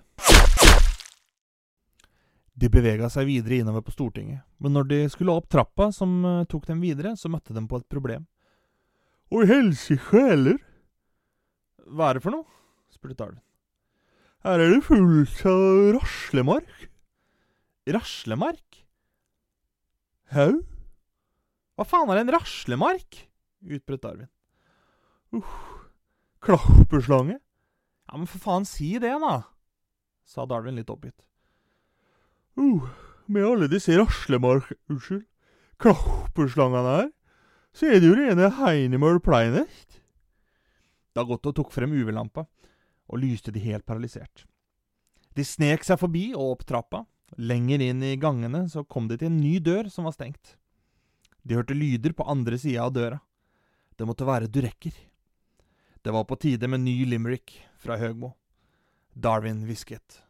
De 2.55 2.70
bevega 2.70 3.11
seg 3.11 3.27
videre 3.35 3.64
innover 3.64 3.83
på 3.83 3.98
Stortinget, 3.98 4.46
men 4.62 4.79
når 4.79 4.90
de 4.94 5.05
skulle 5.11 5.35
opp 5.35 5.51
trappa 5.51 5.90
som 5.90 6.20
uh, 6.22 6.44
tok 6.46 6.70
dem 6.70 6.87
videre, 6.87 7.16
så 7.18 7.27
møtte 7.27 7.51
de 7.51 7.66
på 7.66 7.83
et 7.83 7.90
problem. 7.90 8.31
Å 9.27 9.42
helsike 9.42 10.29
heller! 10.31 10.62
Hva 11.83 12.12
er 12.12 12.20
det 12.20 12.31
for 12.31 12.38
noe? 12.38 12.46
spurte 12.94 13.18
Darwin. 13.18 13.42
Her 14.42 14.59
er 14.59 14.72
det 14.72 14.83
fullt 14.83 15.44
av 15.46 15.92
raslemark. 15.94 16.87
Raslemark? 17.94 18.78
Hau? 20.35 20.57
Hva 21.78 21.85
faen 21.87 22.11
er 22.11 22.24
en 22.24 22.33
raslemark? 22.35 23.20
utbrøt 23.62 24.02
Darwin. 24.02 24.31
Uff, 25.38 25.52
klapperslange? 26.42 27.37
Ja, 27.38 28.16
men 28.16 28.26
for 28.26 28.42
faen, 28.42 28.66
si 28.66 28.96
det, 28.98 29.12
da, 29.22 29.37
sa 30.26 30.48
Darwin 30.50 30.74
litt 30.81 30.90
oppgitt. 30.90 31.22
Uh, 32.59 32.90
med 33.31 33.46
alle 33.46 33.70
disse 33.70 33.94
raslemark... 33.94 34.72
Unnskyld. 34.90 35.22
Klapperslangene 35.78 36.96
her, 36.96 37.07
så 37.78 37.87
er 37.94 38.02
det 38.02 38.11
jo 38.11 38.18
rene 38.18 38.50
Heinemal 38.59 39.22
Pleinest. 39.22 40.02
Dagotto 41.14 41.55
tok 41.55 41.70
frem 41.74 41.94
UV-lampa 41.94 42.48
og 43.12 43.20
lyste 43.20 43.53
de 43.53 43.61
helt 43.61 43.85
paralysert. 43.87 44.46
De 45.37 45.44
snek 45.44 45.85
seg 45.85 46.01
forbi 46.01 46.31
og 46.33 46.57
opp 46.57 46.64
trappa. 46.68 47.05
Lenger 47.40 47.81
inn 47.81 48.03
i 48.05 48.16
gangene 48.20 48.66
så 48.68 48.85
kom 48.85 49.07
de 49.09 49.16
til 49.20 49.31
en 49.31 49.40
ny 49.40 49.59
dør 49.64 49.88
som 49.92 50.09
var 50.09 50.16
stengt. 50.16 50.57
De 51.42 51.57
hørte 51.57 51.77
lyder 51.77 52.12
på 52.16 52.27
andre 52.29 52.59
sida 52.61 52.85
av 52.85 52.92
døra. 52.96 53.20
Det 53.96 54.09
måtte 54.09 54.29
være 54.29 54.51
durekker. 54.53 54.94
Det 56.03 56.12
var 56.12 56.25
på 56.29 56.37
tide 56.37 56.68
med 56.68 56.85
ny 56.85 57.05
limerick 57.07 57.55
fra 57.79 57.96
Høgmo. 58.01 58.33
Darwin 59.14 59.64
hvisket. 59.68 60.22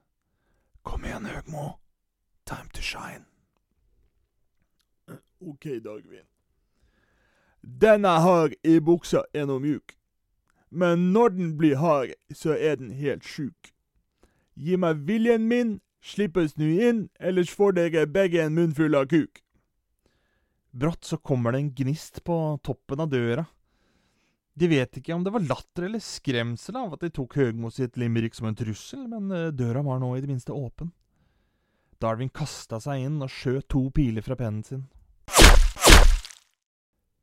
Kom 0.83 1.05
igjen, 1.07 1.29
Høgmo. 1.31 1.79
Time 2.45 2.69
to 2.75 2.83
shine. 2.83 3.25
Ok, 5.41 5.79
Darwin. 5.85 6.27
Den 7.63 8.05
her 8.05 8.55
i 8.67 8.79
buksa, 8.81 9.23
er 9.35 9.47
nå 9.47 9.59
mjuk. 9.63 9.95
Men 10.73 11.11
når 11.13 11.35
den 11.37 11.55
blir 11.61 11.77
hard, 11.77 12.15
så 12.33 12.57
er 12.57 12.79
den 12.81 12.95
helt 12.97 13.27
sjuk. 13.29 13.73
Gi 14.57 14.77
meg 14.81 15.03
viljen 15.09 15.45
min, 15.49 15.75
slippes 16.01 16.57
nu 16.57 16.71
inn, 16.73 17.03
ellers 17.21 17.53
får 17.53 17.77
dere 17.77 18.07
begge 18.09 18.41
en 18.41 18.57
munnfull 18.57 18.97
av 18.97 19.11
kuk. 19.13 19.43
Brått 20.73 21.05
så 21.05 21.19
kommer 21.21 21.53
det 21.53 21.61
en 21.61 21.75
gnist 21.77 22.23
på 22.25 22.37
toppen 22.65 23.05
av 23.05 23.11
døra. 23.13 23.45
De 24.57 24.69
vet 24.69 24.97
ikke 24.97 25.13
om 25.13 25.25
det 25.25 25.33
var 25.33 25.45
latter 25.45 25.87
eller 25.89 26.01
skremsel 26.01 26.77
av 26.81 26.97
at 26.97 27.05
de 27.05 27.13
tok 27.13 27.37
Høgmo 27.37 27.71
sitt 27.73 27.97
limerick 28.01 28.37
som 28.37 28.49
en 28.49 28.57
trussel, 28.57 29.05
men 29.09 29.29
eh, 29.33 29.53
døra 29.53 29.85
var 29.85 30.01
nå 30.01 30.15
i 30.17 30.25
det 30.25 30.29
minste 30.29 30.57
åpen. 30.57 30.93
Darwin 32.01 32.33
kasta 32.33 32.81
seg 32.83 33.05
inn 33.05 33.21
og 33.23 33.33
skjøt 33.33 33.69
to 33.73 33.87
piler 33.95 34.25
fra 34.25 34.37
pennen 34.41 34.65
sin. 34.67 34.89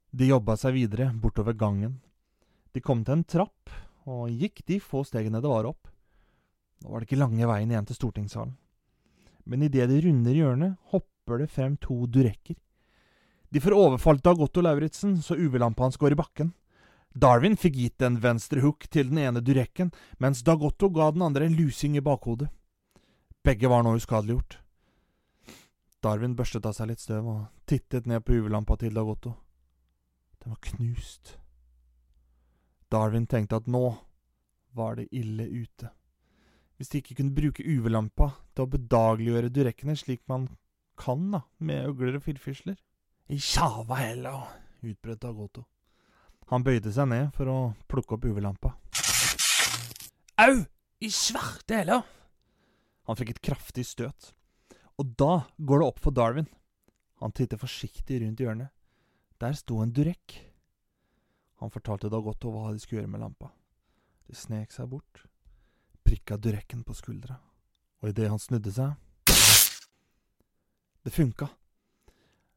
De 0.09 0.29
jobba 0.29 0.55
seg 0.57 0.77
videre 0.77 1.09
bortover 1.13 1.57
gangen. 1.57 1.99
De 2.73 2.81
kom 2.81 3.03
til 3.03 3.17
en 3.17 3.25
trapp, 3.25 3.71
og 4.09 4.29
gikk 4.29 4.63
de 4.69 4.79
få 4.81 5.03
stegene 5.07 5.41
det 5.41 5.49
var 5.49 5.67
opp. 5.69 5.89
Nå 6.79 6.91
var 6.91 7.01
det 7.01 7.09
ikke 7.09 7.19
lange 7.19 7.49
veien 7.49 7.71
igjen 7.71 7.87
til 7.89 7.97
stortingssalen. 7.97 8.55
Men 9.49 9.65
idet 9.65 9.89
de 9.89 9.99
runder 10.05 10.35
hjørnet, 10.37 10.77
hopper 10.93 11.43
det 11.43 11.49
frem 11.51 11.75
to 11.81 12.05
durekker. 12.07 12.55
De 13.49 13.61
får 13.61 13.73
overfalt 13.73 14.27
av 14.29 14.37
Gotto 14.37 14.61
Lauritzen, 14.61 15.17
så 15.25 15.35
UV-lampa 15.35 15.87
hans 15.87 15.97
går 15.97 16.13
i 16.13 16.19
bakken. 16.19 16.53
Darwin 17.17 17.57
fikk 17.57 17.75
gitt 17.75 18.05
en 18.05 18.19
venstre 18.21 18.61
hook 18.61 18.85
til 18.93 19.09
den 19.09 19.17
ene 19.17 19.41
durekken, 19.41 19.89
mens 20.21 20.43
Dagotto 20.45 20.91
ga 20.93 21.09
den 21.11 21.25
andre 21.25 21.49
en 21.49 21.57
lusing 21.57 21.97
i 21.97 22.05
bakhodet. 22.05 22.51
Begge 23.43 23.71
var 23.71 23.83
nå 23.83 23.95
uskadeliggjort. 23.97 24.59
Darwin 26.05 26.35
børstet 26.37 26.67
av 26.69 26.77
seg 26.77 26.91
litt 26.91 27.01
støv 27.01 27.25
og 27.27 27.39
tittet 27.67 28.05
ned 28.07 28.21
på 28.23 28.37
UV-lampa 28.37 28.77
til 28.79 28.93
Dagotto. 28.93 29.33
Den 30.39 30.53
var 30.53 30.61
knust. 30.69 31.39
Darwin 32.89 33.27
tenkte 33.29 33.59
at 33.59 33.67
nå 33.69 33.83
var 34.77 34.97
det 34.97 35.07
ille 35.15 35.45
ute. 35.45 35.89
Hvis 36.77 36.89
de 36.89 37.01
ikke 37.01 37.17
kunne 37.19 37.35
bruke 37.35 37.65
UV-lampa 37.65 38.31
til 38.55 38.65
å 38.65 38.71
bedageliggjøre 38.71 39.51
durekkene 39.53 39.97
slik 39.99 40.23
man 40.31 40.47
kan 40.99 41.29
da, 41.33 41.41
med 41.59 41.89
øgler 41.91 42.17
og 42.19 42.23
firfisler. 42.25 42.77
I 43.29 43.37
sjava 43.39 43.99
heller, 43.99 44.47
utbrøt 44.81 45.27
Agoto. 45.27 45.65
Han 46.49 46.65
bøyde 46.65 46.91
seg 46.95 47.11
ned 47.11 47.29
for 47.35 47.51
å 47.51 47.57
plukke 47.91 48.17
opp 48.17 48.25
UV-lampa. 48.25 48.73
Au! 50.41 50.55
I 50.99 51.09
svarte 51.13 51.77
heller! 51.77 52.01
Han 53.07 53.17
fikk 53.19 53.35
et 53.35 53.43
kraftig 53.45 53.85
støt. 53.87 54.33
Og 54.99 55.13
da 55.19 55.45
går 55.55 55.81
det 55.81 55.87
opp 55.87 56.01
for 56.03 56.15
Darwin. 56.15 56.49
Han 57.23 57.31
titter 57.35 57.59
forsiktig 57.59 58.19
rundt 58.23 58.41
hjørnet. 58.43 58.73
Der 59.39 59.55
sto 59.55 59.79
en 59.83 59.93
durekk. 59.95 60.35
Han 61.59 61.71
fortalte 61.73 62.11
Dagotto 62.11 62.51
hva 62.53 62.71
de 62.71 62.79
skulle 62.79 63.01
gjøre 63.01 63.11
med 63.11 63.23
lampa. 63.23 63.51
De 64.29 64.35
snek 64.37 64.71
seg 64.71 64.87
bort, 64.91 65.23
prikka 66.05 66.37
durekken 66.37 66.85
på 66.87 66.95
skuldra, 66.95 67.39
og 67.99 68.11
idet 68.11 68.29
han 68.31 68.41
snudde 68.41 68.73
seg 68.75 68.95
Det 71.03 71.13
funka. 71.15 71.47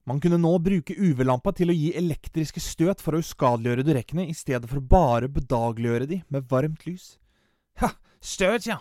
Man 0.05 0.19
kunne 0.21 0.41
nå 0.43 0.51
bruke 0.59 0.97
UV-lampa 0.99 1.53
til 1.55 1.71
å 1.71 1.77
gi 1.77 1.93
elektriske 1.95 2.61
støt 2.61 3.03
for 3.05 3.15
å 3.15 3.21
uskadeliggjøre 3.23 3.85
durekkene, 3.87 4.27
i 4.27 4.35
stedet 4.35 4.67
for 4.71 4.83
bare 4.83 5.31
bedagliggjøre 5.31 6.09
de 6.11 6.19
med 6.27 6.49
varmt 6.51 6.83
lys. 6.89 7.17
Ha, 7.79 7.93
støt, 8.19 8.67
ja. 8.67 8.81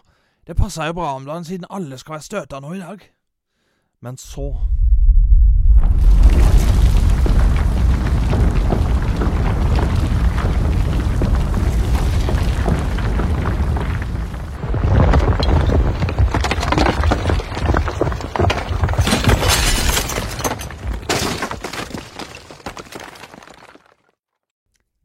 Det 0.49 0.57
passer 0.57 0.89
jo 0.89 0.97
bra 0.97 1.13
om 1.13 1.27
dagen, 1.29 1.45
siden 1.45 1.69
alle 1.69 1.99
skal 2.01 2.17
være 2.17 2.25
støta 2.25 2.59
nå 2.59 2.73
i 2.73 2.81
dag. 2.81 3.05
Men 4.01 4.17
så 4.17 4.49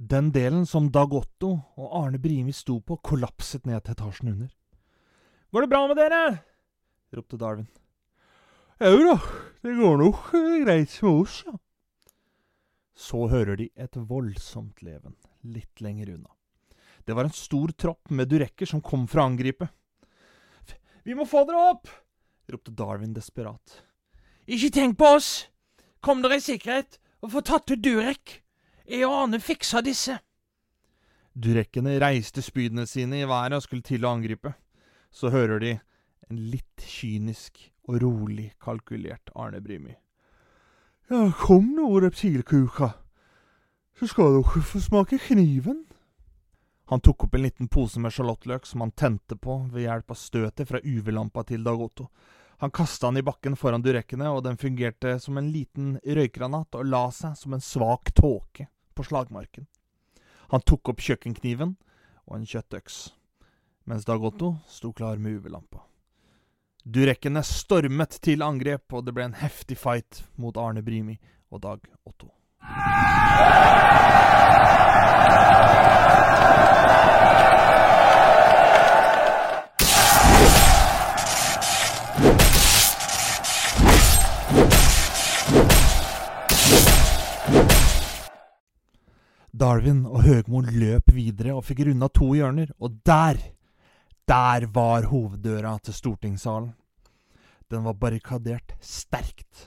Den 0.07 0.29
delen 0.31 0.67
som 0.67 0.87
Dag 0.93 1.11
Otto 1.17 1.49
og 1.75 1.95
Arne 1.99 2.19
Brimi 2.23 2.53
sto 2.55 2.77
på, 2.79 2.99
kollapset 3.03 3.65
ned 3.67 3.81
til 3.83 3.97
etasjen 3.97 4.29
under. 4.31 4.51
Går 5.51 5.65
det 5.65 5.71
bra 5.73 5.81
med 5.89 5.99
dere? 5.99 6.21
ropte 7.17 7.39
Darwin. 7.41 7.67
Jau 8.79 9.01
da, 9.01 9.17
det 9.65 9.75
går 9.81 9.99
nok 10.05 10.21
greit 10.63 10.95
med 11.03 11.11
oss, 11.11 11.41
ja. 11.49 11.57
Så 12.95 13.25
hører 13.33 13.59
de 13.59 13.67
et 13.75 13.99
voldsomt 13.99 14.85
leven 14.87 15.17
litt 15.43 15.83
lenger 15.83 16.15
unna. 16.15 16.31
Det 17.03 17.17
var 17.17 17.27
en 17.27 17.35
stor 17.35 17.75
tropp 17.75 18.15
med 18.15 18.31
durekker 18.31 18.69
som 18.69 18.85
kom 18.85 19.09
for 19.11 19.25
å 19.25 19.29
angripe. 19.33 19.73
Vi 21.03 21.19
må 21.19 21.27
få 21.27 21.43
dere 21.49 21.67
opp! 21.73 21.91
ropte 22.47 22.71
Darwin 22.71 23.17
desperat. 23.17 23.81
Ikke 24.47 24.71
tenk 24.71 25.01
på 25.03 25.17
oss! 25.19 25.49
Kom 25.99 26.23
dere 26.23 26.39
i 26.39 26.47
sikkerhet 26.47 27.01
og 27.25 27.33
få 27.35 27.43
tatt 27.43 27.75
ut 27.75 27.83
Durek. 27.83 28.43
Jeg 28.87 29.41
fiksa 29.43 29.81
disse. 29.83 30.15
Durekkene 31.35 31.99
reiste 31.99 32.41
spydene 32.43 32.87
sine 32.87 33.19
i 33.21 33.27
været 33.27 33.59
og 33.59 33.65
skulle 33.65 33.83
til 33.83 34.05
å 34.07 34.13
angripe. 34.15 34.55
Så 35.11 35.31
hører 35.35 35.59
de 35.59 35.73
en 36.31 36.39
litt 36.53 36.85
kynisk 36.87 37.73
og 37.89 37.99
rolig 38.03 38.53
kalkulert 38.63 39.31
Arne 39.35 39.61
Brimi. 39.61 39.97
Ja, 41.11 41.33
kom 41.35 41.75
nå, 41.75 41.89
reptilkuka. 42.01 42.93
Så 43.99 44.07
skal 44.07 44.39
dere 44.39 44.63
få 44.63 44.81
smake 44.81 45.19
kniven. 45.19 45.85
Han 46.87 47.03
tok 47.03 47.27
opp 47.27 47.35
en 47.35 47.43
liten 47.43 47.69
pose 47.69 47.99
med 47.99 48.15
sjalottløk 48.15 48.67
som 48.67 48.85
han 48.85 48.95
tente 48.95 49.35
på 49.35 49.59
ved 49.73 49.83
hjelp 49.83 50.15
av 50.15 50.21
støtet 50.21 50.69
fra 50.69 50.79
UV-lampa 50.85 51.43
til 51.49 51.67
Dag 51.67 51.83
Otto. 51.83 52.07
Han 52.63 52.71
kasta 52.71 53.11
den 53.11 53.19
i 53.21 53.27
bakken 53.27 53.59
foran 53.59 53.83
durekkene, 53.83 54.31
og 54.31 54.45
den 54.47 54.57
fungerte 54.57 55.19
som 55.21 55.37
en 55.37 55.51
liten 55.53 55.97
røykgranat 56.07 56.79
og 56.79 56.87
la 56.87 57.09
seg 57.13 57.35
som 57.37 57.57
en 57.57 57.65
svak 57.65 58.15
tåke 58.15 58.69
på 58.97 59.05
slagmarken. 59.05 59.69
Han 60.53 60.65
tok 60.65 60.93
opp 60.93 61.03
kjøkkenkniven 61.05 61.77
og 62.27 62.39
en 62.39 62.49
kjøttøks, 62.49 62.97
mens 63.87 64.07
Dag 64.09 64.25
Otto 64.25 64.57
sto 64.71 64.93
klar 64.97 65.21
med 65.23 65.39
UV-lampa. 65.39 65.85
Durekkene 66.87 67.43
stormet 67.43 68.21
til 68.23 68.45
angrep, 68.47 68.87
og 68.95 69.07
det 69.07 69.15
ble 69.15 69.27
en 69.27 69.41
heftig 69.41 69.79
fight 69.81 70.23
mot 70.39 70.57
Arne 70.57 70.85
Brimi 70.87 71.19
og 71.51 71.65
Dag 71.67 71.83
Otto. 72.07 72.31
Darwin 89.67 90.05
og 90.07 90.21
Høgmo 90.23 90.61
løp 90.63 91.09
videre 91.11 91.57
og 91.57 91.65
fikk 91.67 91.81
runda 91.89 92.07
to 92.15 92.29
hjørner, 92.37 92.69
og 92.79 93.01
der, 93.09 93.39
der 94.29 94.67
var 94.71 95.09
hoveddøra 95.11 95.73
til 95.83 95.97
stortingssalen. 95.97 96.69
Den 97.73 97.83
var 97.83 97.97
barrikadert 97.99 98.77
sterkt. 98.79 99.65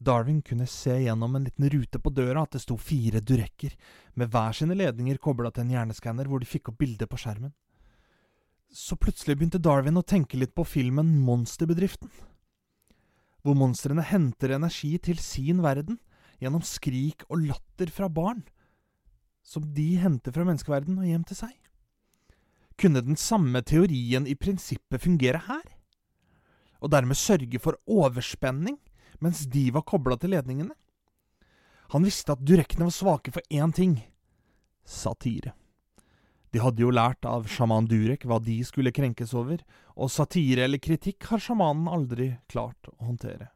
Darwin 0.00 0.38
kunne 0.46 0.64
se 0.70 0.94
gjennom 1.02 1.34
en 1.36 1.44
liten 1.44 1.68
rute 1.74 2.00
på 2.00 2.12
døra 2.16 2.46
at 2.46 2.56
det 2.56 2.62
sto 2.62 2.78
fire 2.80 3.20
durekker, 3.20 3.74
med 4.16 4.30
hver 4.32 4.56
sine 4.56 4.78
ledninger 4.78 5.20
kobla 5.20 5.50
til 5.52 5.66
en 5.66 5.74
hjerneskanner 5.74 6.30
hvor 6.30 6.40
de 6.40 6.48
fikk 6.48 6.70
opp 6.72 6.78
bildet 6.80 7.10
på 7.10 7.20
skjermen. 7.20 7.52
Så 8.72 8.96
plutselig 8.96 9.36
begynte 9.36 9.60
Darwin 9.60 10.00
å 10.00 10.06
tenke 10.06 10.40
litt 10.40 10.54
på 10.56 10.64
filmen 10.64 11.10
Monsterbedriften, 11.26 12.08
hvor 13.44 13.58
monstrene 13.58 14.06
henter 14.14 14.56
energi 14.56 14.94
til 15.10 15.20
sin 15.20 15.60
verden 15.66 16.00
gjennom 16.40 16.64
skrik 16.64 17.26
og 17.28 17.44
latter 17.50 17.92
fra 17.92 18.08
barn 18.08 18.40
som 19.50 19.66
de 19.74 19.88
henter 19.98 20.34
fra 20.34 20.46
menneskeverden 20.46 21.00
og 21.00 21.08
hjem 21.08 21.24
til 21.26 21.40
seg. 21.42 21.54
Kunne 22.80 23.02
den 23.04 23.18
samme 23.18 23.62
teorien 23.66 24.28
i 24.30 24.36
prinsippet 24.38 25.02
fungere 25.02 25.42
her? 25.48 25.64
Og 26.80 26.92
dermed 26.94 27.18
sørge 27.18 27.58
for 27.60 27.76
overspenning 27.90 28.78
mens 29.20 29.42
de 29.52 29.66
var 29.74 29.84
kobla 29.84 30.16
til 30.16 30.32
ledningene? 30.32 30.76
Han 31.90 32.06
visste 32.06 32.32
at 32.32 32.44
durekkene 32.46 32.86
var 32.86 32.94
svake 32.94 33.34
for 33.34 33.42
én 33.50 33.74
ting 33.74 33.98
satire. 34.86 35.52
De 36.50 36.58
hadde 36.58 36.82
jo 36.82 36.90
lært 36.90 37.26
av 37.26 37.46
sjaman 37.50 37.86
Durek 37.90 38.24
hva 38.26 38.40
de 38.42 38.56
skulle 38.66 38.94
krenkes 38.94 39.34
over, 39.38 39.60
og 39.94 40.10
satire 40.10 40.66
eller 40.66 40.82
kritikk 40.82 41.28
har 41.30 41.42
sjamanen 41.42 41.90
aldri 41.90 42.32
klart 42.50 42.90
å 42.90 42.96
håndtere. 43.06 43.50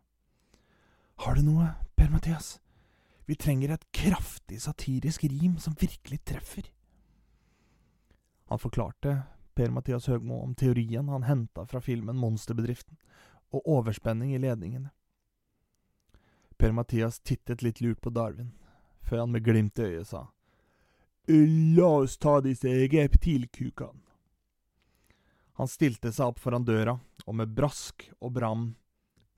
Har 1.24 1.38
du 1.38 1.42
noe, 1.46 1.72
Per-Mathias? 1.98 2.58
Vi 3.24 3.34
trenger 3.34 3.74
et 3.74 3.86
kraftig 3.92 4.60
satirisk 4.62 5.24
rim 5.24 5.58
som 5.58 5.76
virkelig 5.80 6.24
treffer. 6.24 6.68
Han 8.52 8.60
forklarte 8.60 9.22
Per-Mathias 9.54 10.08
Høgmo 10.10 10.42
om 10.42 10.54
teorien 10.54 11.08
han 11.08 11.24
henta 11.24 11.64
fra 11.66 11.80
filmen 11.80 12.18
Monsterbedriften, 12.20 12.98
og 13.54 13.68
overspenning 13.70 14.34
i 14.34 14.40
ledningene. 14.42 14.90
Per-Mathias 16.58 17.20
tittet 17.20 17.62
litt 17.62 17.80
lurt 17.80 18.00
på 18.02 18.10
Darwin, 18.10 18.52
før 19.02 19.24
han 19.24 19.32
med 19.32 19.44
glimt 19.46 19.78
i 19.78 19.88
øyet 19.94 20.10
sa 20.10 20.26
La 21.26 21.86
oss 22.02 22.18
ta 22.20 22.40
disse 22.44 22.68
reptilkukene. 22.68 24.02
Han 25.56 25.70
stilte 25.70 26.10
seg 26.12 26.34
opp 26.34 26.40
foran 26.42 26.66
døra, 26.66 26.98
og 27.24 27.36
med 27.38 27.54
brask 27.56 28.10
og 28.18 28.34
bram 28.36 28.64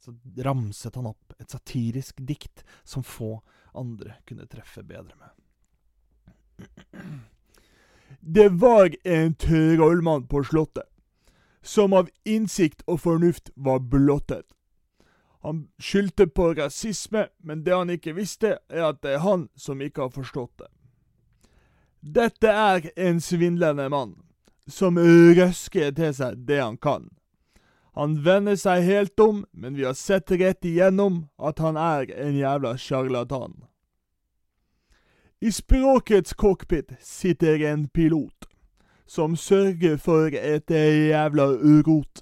så 0.03 0.15
ramset 0.43 0.97
han 0.99 1.07
opp 1.13 1.37
et 1.39 1.53
satirisk 1.53 2.19
dikt 2.27 2.65
som 2.83 3.05
få 3.07 3.37
andre 3.77 4.19
kunne 4.29 4.47
treffe 4.51 4.83
bedre 4.83 5.15
med. 5.21 5.31
Det 8.21 8.49
var 8.49 8.95
en 9.05 9.35
trollmann 9.35 10.27
på 10.27 10.45
slottet, 10.45 10.89
som 11.63 11.93
av 11.93 12.09
innsikt 12.25 12.83
og 12.87 13.01
fornuft 13.01 13.51
var 13.55 13.79
blottet. 13.79 14.47
Han 15.47 15.69
skyldte 15.79 16.27
på 16.27 16.55
rasisme, 16.55 17.29
men 17.39 17.63
det 17.65 17.75
han 17.75 17.91
ikke 17.91 18.17
visste, 18.17 18.57
er 18.69 18.89
at 18.89 19.03
det 19.03 19.13
er 19.15 19.23
han 19.23 19.49
som 19.55 19.83
ikke 19.83 20.09
har 20.09 20.15
forstått 20.15 20.59
det. 20.59 20.71
Dette 22.01 22.51
er 22.51 22.89
en 22.97 23.21
svindlende 23.23 23.89
mann, 23.91 24.17
som 24.67 24.99
røsker 24.99 25.95
til 25.95 26.15
seg 26.15 26.43
det 26.49 26.59
han 26.63 26.79
kan. 26.83 27.09
Han 27.97 28.19
vender 28.25 28.59
seg 28.61 28.83
helt 28.85 29.21
om, 29.21 29.47
men 29.57 29.77
vi 29.77 29.87
har 29.89 29.95
sett 29.97 30.31
rett 30.31 30.65
igjennom 30.69 31.23
at 31.41 31.63
han 31.65 31.79
er 31.81 32.11
en 32.13 32.37
jævla 32.37 32.75
sjarlatan. 32.77 33.63
I 35.41 35.53
språkets 35.53 36.35
cockpit 36.35 36.93
sitter 37.01 37.65
en 37.71 37.89
pilot, 37.89 38.45
som 39.07 39.37
sørger 39.37 39.97
for 39.97 40.29
et 40.29 40.71
jævla 40.71 41.49
urot. 41.57 42.21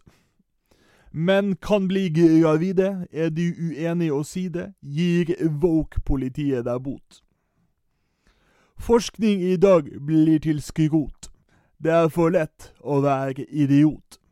Menn 1.10 1.56
kan 1.56 1.88
bli 1.90 2.08
gravide, 2.10 3.06
er 3.10 3.34
de 3.34 3.50
uenige 3.58 4.14
å 4.14 4.22
si 4.26 4.48
det, 4.48 4.72
gir 4.82 5.34
woke-politiet 5.42 6.66
der 6.66 6.78
bot. 6.78 7.22
Forskning 8.78 9.42
i 9.42 9.56
dag 9.56 9.90
blir 10.06 10.38
til 10.38 10.62
skrot. 10.62 11.30
Det 11.82 11.90
er 11.90 12.10
for 12.14 12.34
lett 12.34 12.70
å 12.82 13.00
være 13.02 13.46
idiot. 13.50 14.22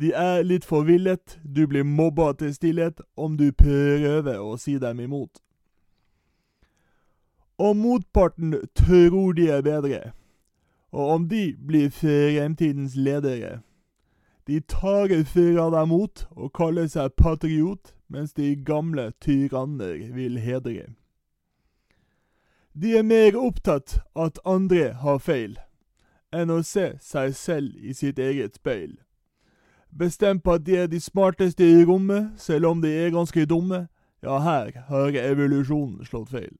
De 0.00 0.12
er 0.12 0.42
litt 0.44 0.64
forvillet, 0.64 1.38
du 1.42 1.66
blir 1.66 1.84
mobba 1.84 2.32
til 2.36 2.52
stillhet 2.54 3.00
om 3.16 3.38
du 3.40 3.48
prøver 3.56 4.36
å 4.36 4.56
si 4.60 4.76
dem 4.78 5.00
imot. 5.00 5.40
Og 7.56 7.76
motparten 7.76 8.52
tror 8.76 9.32
de 9.32 9.48
er 9.48 9.62
bedre, 9.64 10.00
og 10.92 11.12
om 11.14 11.28
de 11.28 11.56
blir 11.56 11.88
fremtidens 11.88 12.96
ledere. 12.96 13.62
De 14.46 14.60
tar 14.60 15.08
fra 15.24 15.70
deg 15.72 15.88
mot 15.88 16.26
og 16.36 16.52
kaller 16.52 16.92
seg 16.92 17.16
patriot, 17.16 17.94
mens 18.08 18.36
de 18.36 18.52
gamle 18.54 19.10
tyranner 19.20 20.12
vil 20.12 20.36
hedre. 20.38 20.92
De 22.76 22.92
er 22.98 23.02
mer 23.02 23.32
opptatt 23.40 24.02
at 24.14 24.38
andre 24.44 24.92
har 25.00 25.18
feil, 25.24 25.56
enn 26.36 26.52
å 26.52 26.60
se 26.60 26.92
seg 27.00 27.32
selv 27.34 27.80
i 27.80 27.96
sitt 27.96 28.20
eget 28.20 28.60
speil. 28.60 28.98
Bestemt 29.98 30.42
på 30.44 30.52
at 30.52 30.66
de 30.66 30.76
er 30.76 30.86
de 30.86 31.00
smarteste 31.00 31.64
i 31.64 31.84
rommet, 31.84 32.30
selv 32.36 32.66
om 32.66 32.82
de 32.82 32.90
er 32.92 33.10
ganske 33.10 33.46
dumme. 33.46 33.86
Ja, 34.22 34.38
her 34.38 34.70
har 34.88 35.16
evolusjonen 35.16 36.04
slått 36.04 36.30
feil. 36.30 36.56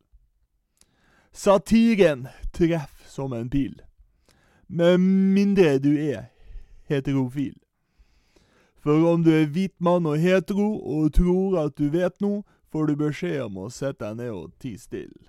Satiren 1.33 2.29
treff 2.53 3.05
som 3.09 3.33
en 3.33 3.51
pil. 3.51 3.83
Med 4.69 4.99
mindre 4.99 5.79
du 5.79 5.93
er 5.99 6.31
heterofil. 6.89 7.55
For 8.81 9.05
om 9.13 9.25
du 9.25 9.31
er 9.35 9.47
hvit 9.47 9.75
mann 9.81 10.07
og 10.07 10.19
hetero 10.19 10.79
og 10.79 11.13
tror 11.13 11.59
at 11.67 11.79
du 11.79 11.91
vet 11.91 12.21
noe, 12.21 12.43
får 12.73 12.87
du 12.87 12.97
beskjed 12.97 13.41
om 13.45 13.65
å 13.67 13.71
sette 13.71 14.05
deg 14.05 14.21
ned 14.21 14.31
og 14.31 14.53
tie 14.63 14.79
stille. 14.79 15.27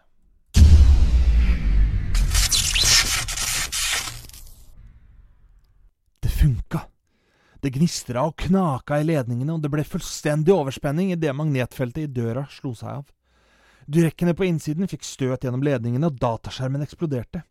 Det 6.24 6.32
funka! 6.32 6.88
Det 7.62 7.74
gnistra 7.74 8.28
og 8.28 8.36
knaka 8.38 9.00
i 9.02 9.06
ledningene, 9.08 9.56
og 9.56 9.64
det 9.64 9.72
ble 9.74 9.86
fullstendig 9.88 10.54
overspenning 10.54 11.14
idet 11.16 11.34
magnetfeltet 11.36 12.06
i 12.06 12.12
døra 12.20 12.46
slo 12.54 12.74
seg 12.78 13.00
av. 13.00 13.08
Durekkene 13.88 14.36
på 14.36 14.46
innsiden 14.46 14.90
fikk 14.92 15.06
støt 15.08 15.46
gjennom 15.46 15.64
ledningene, 15.66 16.10
og 16.10 16.20
dataskjermen 16.22 16.84
eksploderte. 16.86 17.44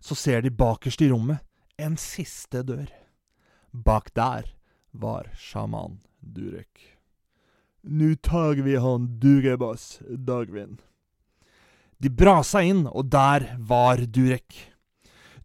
Så 0.00 0.18
ser 0.18 0.42
de 0.42 0.52
bakerst 0.54 1.02
i 1.02 1.10
rommet 1.10 1.44
en 1.78 1.96
siste 1.98 2.64
dør. 2.66 2.88
Bak 3.72 4.10
der 4.18 4.50
var 4.92 5.30
sjaman 5.38 6.00
Durek. 6.20 6.98
Nu 7.82 8.16
tar 8.16 8.58
vi 8.66 8.76
han 8.76 9.06
Durebas, 9.20 10.00
Dagvin. 10.02 10.80
De 11.98 12.10
brasa 12.10 12.62
inn, 12.62 12.86
og 12.86 13.08
der 13.10 13.54
var 13.58 14.02
Durek. 14.02 14.74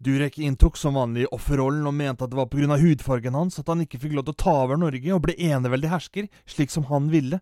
Durek 0.04 0.38
inntok 0.44 0.76
som 0.78 0.98
vanlig 1.00 1.30
offerrollen 1.32 1.86
og 1.88 1.94
mente 1.96 2.26
at 2.26 2.32
det 2.32 2.36
var 2.36 2.50
pga. 2.52 2.76
hudfargen 2.76 3.38
hans 3.38 3.60
at 3.62 3.70
han 3.72 3.86
ikke 3.86 4.02
fikk 4.02 4.18
lov 4.18 4.26
til 4.28 4.36
å 4.36 4.42
ta 4.44 4.56
over 4.66 4.80
Norge 4.82 5.14
og 5.16 5.22
ble 5.24 5.36
eneveldig 5.40 5.92
hersker, 5.94 6.28
slik 6.44 6.74
som 6.74 6.90
han 6.90 7.08
ville. 7.14 7.40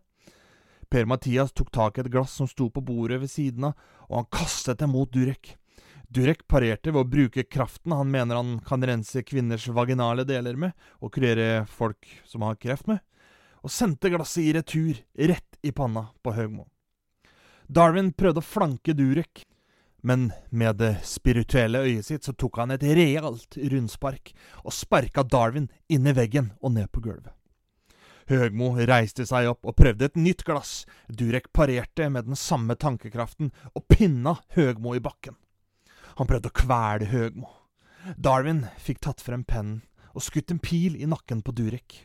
Per-Mathias 0.91 1.55
tok 1.57 1.71
tak 1.73 1.97
i 1.97 2.03
et 2.03 2.11
glass 2.13 2.35
som 2.37 2.49
sto 2.49 2.69
på 2.69 2.83
bordet 2.85 3.21
ved 3.23 3.31
siden 3.31 3.71
av, 3.71 3.73
og 4.11 4.19
han 4.19 4.29
kastet 4.37 4.77
det 4.83 4.89
mot 4.91 5.09
Durek. 5.09 5.55
Durek 6.11 6.43
parerte 6.51 6.91
ved 6.91 7.01
å 7.01 7.07
bruke 7.07 7.47
kraften 7.47 7.95
han 7.95 8.11
mener 8.11 8.37
han 8.37 8.57
kan 8.67 8.83
rense 8.83 9.23
kvinners 9.23 9.69
vaginale 9.71 10.27
deler 10.27 10.59
med, 10.59 10.75
og 10.99 11.13
kurere 11.15 11.63
folk 11.65 12.05
som 12.27 12.43
har 12.45 12.59
kreft 12.61 12.91
med, 12.91 12.99
og 13.63 13.73
sendte 13.73 14.11
glasset 14.11 14.43
i 14.43 14.53
retur, 14.53 14.99
rett 15.15 15.57
i 15.63 15.71
panna 15.71 16.09
på 16.21 16.35
Høgmo. 16.35 16.67
Darwin 17.71 18.11
prøvde 18.13 18.43
å 18.43 18.45
flanke 18.45 18.93
Durek, 18.93 19.47
men 20.01 20.31
med 20.49 20.79
det 20.81 20.95
spirituelle 21.05 21.83
øyet 21.85 22.07
sitt 22.07 22.25
så 22.25 22.33
tok 22.33 22.57
han 22.61 22.73
et 22.73 22.83
realt 22.83 23.57
rundspark 23.57 24.33
og 24.63 24.73
sparka 24.73 25.23
Darwin 25.23 25.69
inn 25.89 26.09
i 26.09 26.15
veggen 26.17 26.51
og 26.61 26.75
ned 26.77 26.89
på 26.91 27.03
gulvet. 27.05 27.33
Høgmo 28.31 28.73
reiste 28.87 29.25
seg 29.27 29.49
opp 29.49 29.67
og 29.67 29.75
prøvde 29.75 30.07
et 30.07 30.19
nytt 30.19 30.45
glass. 30.47 30.85
Durek 31.09 31.49
parerte 31.53 32.07
med 32.09 32.29
den 32.29 32.39
samme 32.39 32.77
tankekraften 32.79 33.51
og 33.73 33.87
pinna 33.91 34.37
Høgmo 34.55 34.95
i 34.95 35.03
bakken. 35.03 35.35
Han 36.17 36.29
prøvde 36.29 36.51
å 36.51 36.59
kvele 36.61 37.09
Høgmo. 37.11 37.49
Darwin 38.17 38.65
fikk 38.81 39.01
tatt 39.03 39.21
frem 39.21 39.43
pennen 39.43 39.81
og 40.11 40.25
skutt 40.25 40.51
en 40.51 40.63
pil 40.63 40.97
i 40.99 41.09
nakken 41.09 41.43
på 41.45 41.53
Durek. 41.55 42.01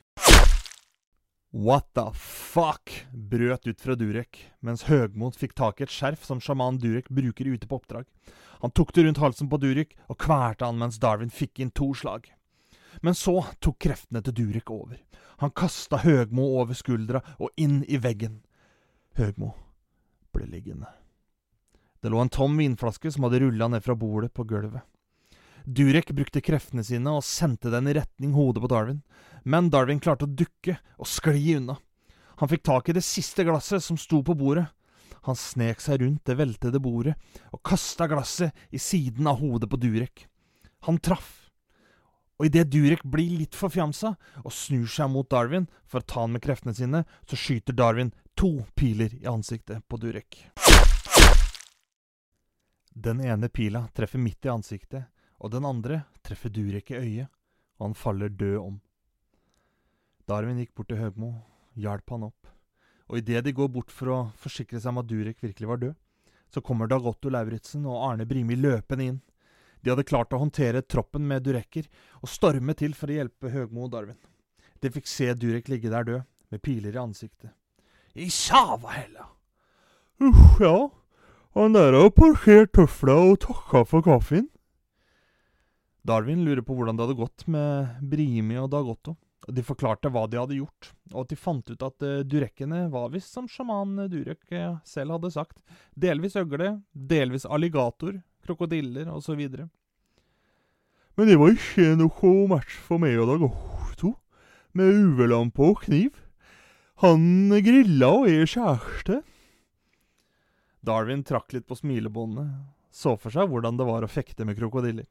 What 1.56 1.94
the 1.94 2.10
fuck? 2.12 2.90
brøt 3.12 3.66
ut 3.66 3.80
fra 3.80 3.94
Durek, 3.96 4.42
mens 4.60 4.82
Høgmot 4.90 5.38
fikk 5.40 5.54
tak 5.56 5.78
i 5.80 5.86
et 5.86 5.92
skjerf 5.94 6.26
som 6.28 6.36
sjaman 6.36 6.76
Durek 6.82 7.08
bruker 7.08 7.48
ute 7.48 7.64
på 7.64 7.78
oppdrag. 7.78 8.04
Han 8.60 8.74
tok 8.76 8.92
det 8.92 9.06
rundt 9.06 9.22
halsen 9.22 9.48
på 9.48 9.56
Durek 9.62 9.94
og 10.04 10.18
kvalte 10.20 10.68
han 10.68 10.76
mens 10.76 11.00
Darwin 11.00 11.32
fikk 11.32 11.62
inn 11.64 11.72
to 11.72 11.94
slag. 11.96 12.28
Men 13.00 13.16
så 13.16 13.38
tok 13.64 13.78
kreftene 13.86 14.20
til 14.26 14.36
Durek 14.36 14.68
over. 14.68 15.00
Han 15.40 15.54
kasta 15.56 16.02
Høgmo 16.04 16.44
over 16.60 16.76
skuldra 16.76 17.24
og 17.40 17.48
inn 17.56 17.80
i 17.88 17.96
veggen. 18.04 18.42
Høgmo 19.16 19.54
ble 20.36 20.50
liggende. 20.52 20.92
Det 22.04 22.12
lå 22.12 22.20
en 22.20 22.36
tom 22.36 22.60
vinflaske 22.60 23.08
som 23.16 23.24
hadde 23.24 23.40
rulla 23.46 23.72
ned 23.72 23.80
fra 23.80 23.96
bordet 23.96 24.34
på 24.36 24.44
gulvet. 24.44 24.84
Durek 25.66 26.12
brukte 26.14 26.40
kreftene 26.40 26.84
sine 26.86 27.10
og 27.10 27.24
sendte 27.26 27.72
den 27.74 27.88
i 27.90 27.96
retning 27.96 28.36
hodet 28.36 28.62
på 28.62 28.70
Darwin, 28.70 29.00
men 29.42 29.66
Darwin 29.70 29.98
klarte 29.98 30.28
å 30.28 30.30
dukke 30.30 30.76
og 30.94 31.08
skli 31.10 31.56
unna. 31.58 31.74
Han 32.38 32.50
fikk 32.52 32.62
tak 32.68 32.88
i 32.88 32.94
det 32.94 33.02
siste 33.02 33.42
glasset 33.48 33.82
som 33.82 33.98
sto 33.98 34.20
på 34.22 34.36
bordet. 34.38 34.68
Han 35.26 35.34
snek 35.34 35.82
seg 35.82 36.04
rundt 36.04 36.22
det 36.28 36.36
veltede 36.38 36.78
bordet 36.78 37.16
og 37.50 37.64
kasta 37.66 38.06
glasset 38.06 38.54
i 38.70 38.78
siden 38.78 39.26
av 39.26 39.40
hodet 39.40 39.66
på 39.72 39.80
Durek. 39.82 40.28
Han 40.86 41.00
traff, 41.02 41.48
og 42.38 42.46
idet 42.46 42.68
Durek 42.70 43.02
blir 43.02 43.34
litt 43.40 43.58
forfjamsa 43.58 44.12
og 44.44 44.54
snur 44.54 44.86
seg 44.92 45.10
mot 45.10 45.26
Darwin 45.32 45.66
for 45.82 45.98
å 45.98 46.06
ta 46.06 46.22
han 46.22 46.36
med 46.36 46.44
kreftene 46.46 46.76
sine, 46.78 47.02
så 47.26 47.34
skyter 47.34 47.74
Darwin 47.74 48.12
to 48.38 48.60
piler 48.78 49.10
i 49.18 49.26
ansiktet 49.26 49.82
på 49.88 49.98
Durek. 49.98 50.44
Den 52.94 53.18
ene 53.24 53.50
pila 53.50 53.88
treffer 53.96 54.22
midt 54.22 54.46
i 54.46 54.52
ansiktet, 54.52 55.10
og 55.40 55.52
den 55.52 55.66
andre 55.68 56.04
treffer 56.24 56.52
Durek 56.52 56.90
i 56.92 57.00
øyet, 57.00 57.28
og 57.78 57.88
han 57.88 57.98
faller 57.98 58.32
død 58.32 58.58
om. 58.62 58.80
Darwin 60.26 60.58
gikk 60.58 60.74
bort 60.74 60.88
til 60.90 61.00
Høgmo, 61.00 61.32
hjalp 61.78 62.10
han 62.10 62.26
opp, 62.30 62.50
og 63.06 63.20
idet 63.20 63.44
de 63.46 63.54
går 63.54 63.68
bort 63.70 63.92
for 63.94 64.12
å 64.12 64.18
forsikre 64.40 64.80
seg 64.80 64.90
om 64.90 65.02
at 65.02 65.10
Durek 65.10 65.42
virkelig 65.44 65.70
var 65.70 65.82
død, 65.82 65.94
så 66.50 66.62
kommer 66.64 66.88
Dag 66.90 67.04
Otto 67.06 67.30
Lauritzen 67.30 67.84
og 67.86 68.00
Arne 68.08 68.26
Brimi 68.26 68.56
løpende 68.56 69.10
inn. 69.10 69.20
De 69.82 69.92
hadde 69.92 70.06
klart 70.08 70.32
å 70.34 70.40
håndtere 70.40 70.82
troppen 70.82 71.26
med 71.28 71.44
durekker, 71.46 71.86
og 72.22 72.30
storme 72.30 72.74
til 72.74 72.94
for 72.96 73.12
å 73.12 73.18
hjelpe 73.20 73.52
Høgmo 73.52 73.86
og 73.86 73.92
Darwin. 73.92 74.18
De 74.82 74.90
fikk 74.92 75.06
se 75.10 75.28
Durek 75.34 75.70
ligge 75.70 75.92
der 75.92 76.06
død, 76.06 76.26
med 76.50 76.62
piler 76.62 76.94
i 76.94 77.02
ansiktet. 77.02 77.50
I 78.14 78.30
sava 78.30 78.94
heller. 78.94 79.32
Uff, 80.22 80.60
ja. 80.62 80.88
Han 81.56 81.74
der 81.74 81.94
har 81.96 82.10
parkert 82.14 82.72
tøfla 82.76 83.16
og 83.30 83.40
takka 83.44 83.82
for 83.88 84.04
kaffen. 84.06 84.46
Darwin 86.06 86.44
lurer 86.44 86.62
på 86.62 86.76
hvordan 86.76 86.96
det 86.96 87.06
hadde 87.06 87.18
gått 87.18 87.46
med 87.50 88.02
Brimi 88.06 88.58
og 88.60 88.70
Dag 88.70 88.86
Otto. 88.86 89.16
De 89.50 89.62
forklarte 89.66 90.10
hva 90.10 90.24
de 90.30 90.38
hadde 90.38 90.58
gjort, 90.58 90.90
og 91.12 91.24
at 91.24 91.32
de 91.32 91.38
fant 91.38 91.70
ut 91.70 91.82
at 91.86 92.04
uh, 92.06 92.22
durekkene 92.26 92.84
var 92.92 93.10
visst 93.12 93.34
som 93.34 93.48
sjaman 93.50 94.06
Durek 94.10 94.42
uh, 94.54 94.78
selv 94.86 95.16
hadde 95.16 95.32
sagt. 95.34 95.58
Delvis 95.98 96.38
øgle, 96.38 96.76
delvis 96.94 97.46
alligator, 97.46 98.20
krokodiller 98.46 99.10
osv. 99.10 99.42
Men 101.16 101.30
det 101.30 101.38
var 101.40 101.54
ikke 101.54 101.96
noe 101.98 102.32
match 102.50 102.78
for 102.86 103.02
meg 103.02 103.18
og 103.22 103.32
Dag 103.32 103.46
Otto, 103.48 104.14
med 104.76 105.02
UV-lampe 105.02 105.62
og 105.72 105.82
kniv. 105.86 106.22
Han 107.02 107.50
grilla 107.66 108.12
og 108.20 108.30
er 108.30 108.46
kjæreste. 108.50 109.20
Darwin 110.86 111.26
trakk 111.26 111.54
litt 111.54 111.66
på 111.66 111.78
smilebåndet, 111.78 112.50
så 112.94 113.18
for 113.18 113.34
seg 113.34 113.50
hvordan 113.50 113.78
det 113.78 113.86
var 113.88 114.06
å 114.06 114.10
fekte 114.10 114.46
med 114.46 114.58
krokodiller. 114.58 115.06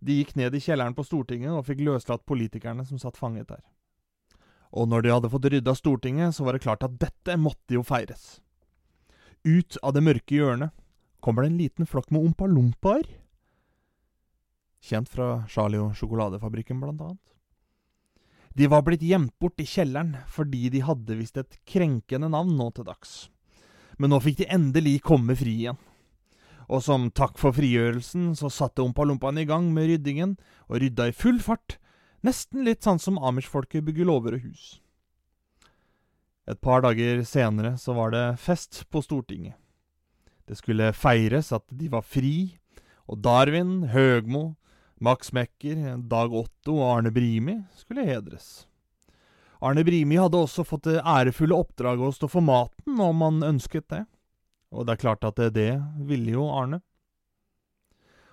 De 0.00 0.16
gikk 0.16 0.34
ned 0.38 0.54
i 0.56 0.62
kjelleren 0.64 0.96
på 0.96 1.04
Stortinget 1.04 1.52
og 1.52 1.66
fikk 1.68 1.82
løslatt 1.84 2.24
politikerne 2.28 2.86
som 2.88 3.00
satt 3.00 3.20
fanget 3.20 3.50
der. 3.50 3.62
Og 4.70 4.86
når 4.88 5.04
de 5.04 5.12
hadde 5.12 5.30
fått 5.32 5.48
rydda 5.52 5.74
Stortinget, 5.76 6.34
så 6.36 6.46
var 6.46 6.56
det 6.56 6.64
klart 6.64 6.84
at 6.86 6.98
dette 7.02 7.36
måtte 7.36 7.74
jo 7.76 7.82
feires. 7.84 8.38
Ut 9.44 9.76
av 9.82 9.96
det 9.96 10.04
mørke 10.04 10.36
hjørnet 10.36 10.72
kommer 11.20 11.44
det 11.44 11.50
en 11.50 11.58
liten 11.60 11.88
flokk 11.88 12.10
med 12.14 12.30
ompa-lompaer. 12.30 13.08
Kjent 14.80 15.10
fra 15.12 15.42
Charlie 15.52 15.82
og 15.82 15.96
sjokoladefabrikken, 15.98 16.80
blant 16.80 17.02
annet. 17.04 17.26
De 18.56 18.66
var 18.70 18.82
blitt 18.86 19.04
gjemt 19.06 19.36
bort 19.38 19.60
i 19.62 19.68
kjelleren 19.68 20.16
fordi 20.30 20.70
de 20.72 20.80
hadde 20.82 21.18
visst 21.18 21.38
et 21.38 21.60
krenkende 21.68 22.30
navn 22.32 22.56
nå 22.58 22.70
til 22.74 22.88
dags. 22.88 23.28
Men 24.00 24.14
nå 24.14 24.18
fikk 24.24 24.40
de 24.40 24.48
endelig 24.50 25.00
komme 25.06 25.36
fri 25.38 25.52
igjen. 25.66 25.78
Og 26.70 26.84
som 26.86 27.08
takk 27.10 27.38
for 27.40 27.54
frigjørelsen 27.56 28.30
så 28.38 28.50
satte 28.52 28.84
Ompa-Lompaen 28.84 29.40
i 29.42 29.46
gang 29.48 29.72
med 29.74 29.88
ryddingen, 29.90 30.36
og 30.70 30.78
rydda 30.84 31.08
i 31.10 31.16
full 31.16 31.40
fart, 31.42 31.80
nesten 32.22 32.62
litt 32.66 32.86
sånn 32.86 33.00
som 33.02 33.18
amish-folket 33.18 33.82
bygger 33.86 34.06
låver 34.06 34.38
og 34.38 34.46
hus. 34.46 34.78
Et 36.50 36.58
par 36.62 36.84
dager 36.86 37.24
senere 37.26 37.74
så 37.78 37.94
var 37.98 38.14
det 38.14 38.24
fest 38.42 38.84
på 38.90 39.02
Stortinget. 39.02 39.58
Det 40.46 40.58
skulle 40.58 40.92
feires 40.94 41.50
at 41.54 41.66
de 41.74 41.90
var 41.90 42.06
fri, 42.06 42.56
og 43.10 43.18
Darwin, 43.22 43.90
Høgmo, 43.90 44.54
Max 45.02 45.32
Mekker, 45.34 45.98
Dag 46.10 46.34
Otto 46.34 46.76
og 46.78 46.86
Arne 46.86 47.10
Brimi 47.14 47.56
skulle 47.78 48.06
hedres. 48.06 48.66
Arne 49.60 49.82
Brimi 49.84 50.18
hadde 50.20 50.38
også 50.38 50.64
fått 50.64 50.86
det 50.86 51.02
ærefulle 51.02 51.56
oppdraget 51.56 52.06
å 52.06 52.16
stå 52.16 52.30
for 52.30 52.44
maten 52.44 53.00
om 53.02 53.26
han 53.26 53.42
ønsket 53.46 53.88
det. 53.92 54.04
Og 54.70 54.86
det 54.86 54.94
er 54.94 55.02
klart 55.02 55.26
at 55.26 55.36
det, 55.40 55.50
det 55.56 55.72
ville 56.06 56.36
jo 56.36 56.46
Arne. 56.54 56.80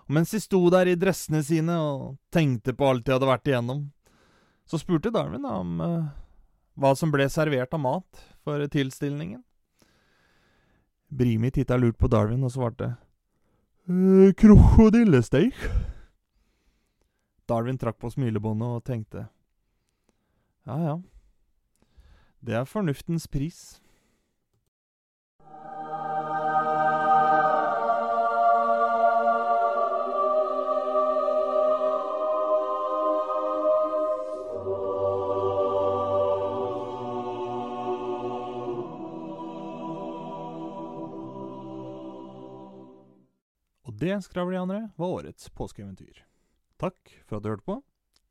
Og 0.07 0.15
mens 0.15 0.31
de 0.31 0.39
sto 0.39 0.61
der 0.71 0.91
i 0.91 0.99
dressene 0.99 1.41
sine 1.43 1.75
og 1.83 2.17
tenkte 2.31 2.75
på 2.77 2.87
alt 2.87 3.05
de 3.05 3.15
hadde 3.15 3.27
vært 3.27 3.49
igjennom, 3.49 3.87
så 4.67 4.79
spurte 4.79 5.11
Darwin 5.11 5.47
om 5.47 5.81
eh, 5.83 6.07
hva 6.79 6.93
som 6.95 7.11
ble 7.11 7.27
servert 7.31 7.73
av 7.75 7.81
mat 7.83 8.23
for 8.45 8.63
tilstilningen. 8.71 9.41
Brimi 11.07 11.51
titta 11.55 11.77
lurt 11.79 11.97
på 11.99 12.09
Darwin 12.11 12.43
og 12.43 12.53
svarte 12.55 12.93
eh, 13.87 14.31
krokodillesteik. 14.37 15.59
Darwin 17.47 17.79
trakk 17.79 17.99
på 17.99 18.11
smilebåndet 18.11 18.79
og 18.79 18.85
tenkte 18.87 19.27
ja 20.67 20.75
ja, 20.83 20.95
det 22.43 22.57
er 22.59 22.65
fornuftens 22.67 23.27
pris. 23.31 23.79
Og 43.97 44.01
det, 44.01 44.17
skravlianere, 44.21 44.91
var 44.95 45.07
årets 45.07 45.47
påskeeventyr. 45.57 46.19
Takk 46.77 47.15
for 47.25 47.39
at 47.39 47.43
du 47.43 47.49
hørte 47.49 47.65
på. 47.65 47.79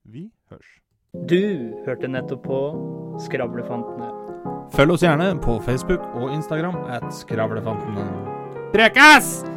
Vi 0.06 0.28
hørs. 0.52 0.68
Du 1.26 1.74
hørte 1.82 2.06
nettopp 2.06 2.44
på 2.46 2.60
Skravlefantene. 3.24 4.12
Følg 4.76 4.94
oss 4.94 5.02
gjerne 5.02 5.32
på 5.42 5.58
Facebook 5.66 6.06
og 6.14 6.30
Instagram 6.36 6.78
at 6.86 7.10
Skravlefantene. 7.18 8.06
Prekas! 8.76 9.55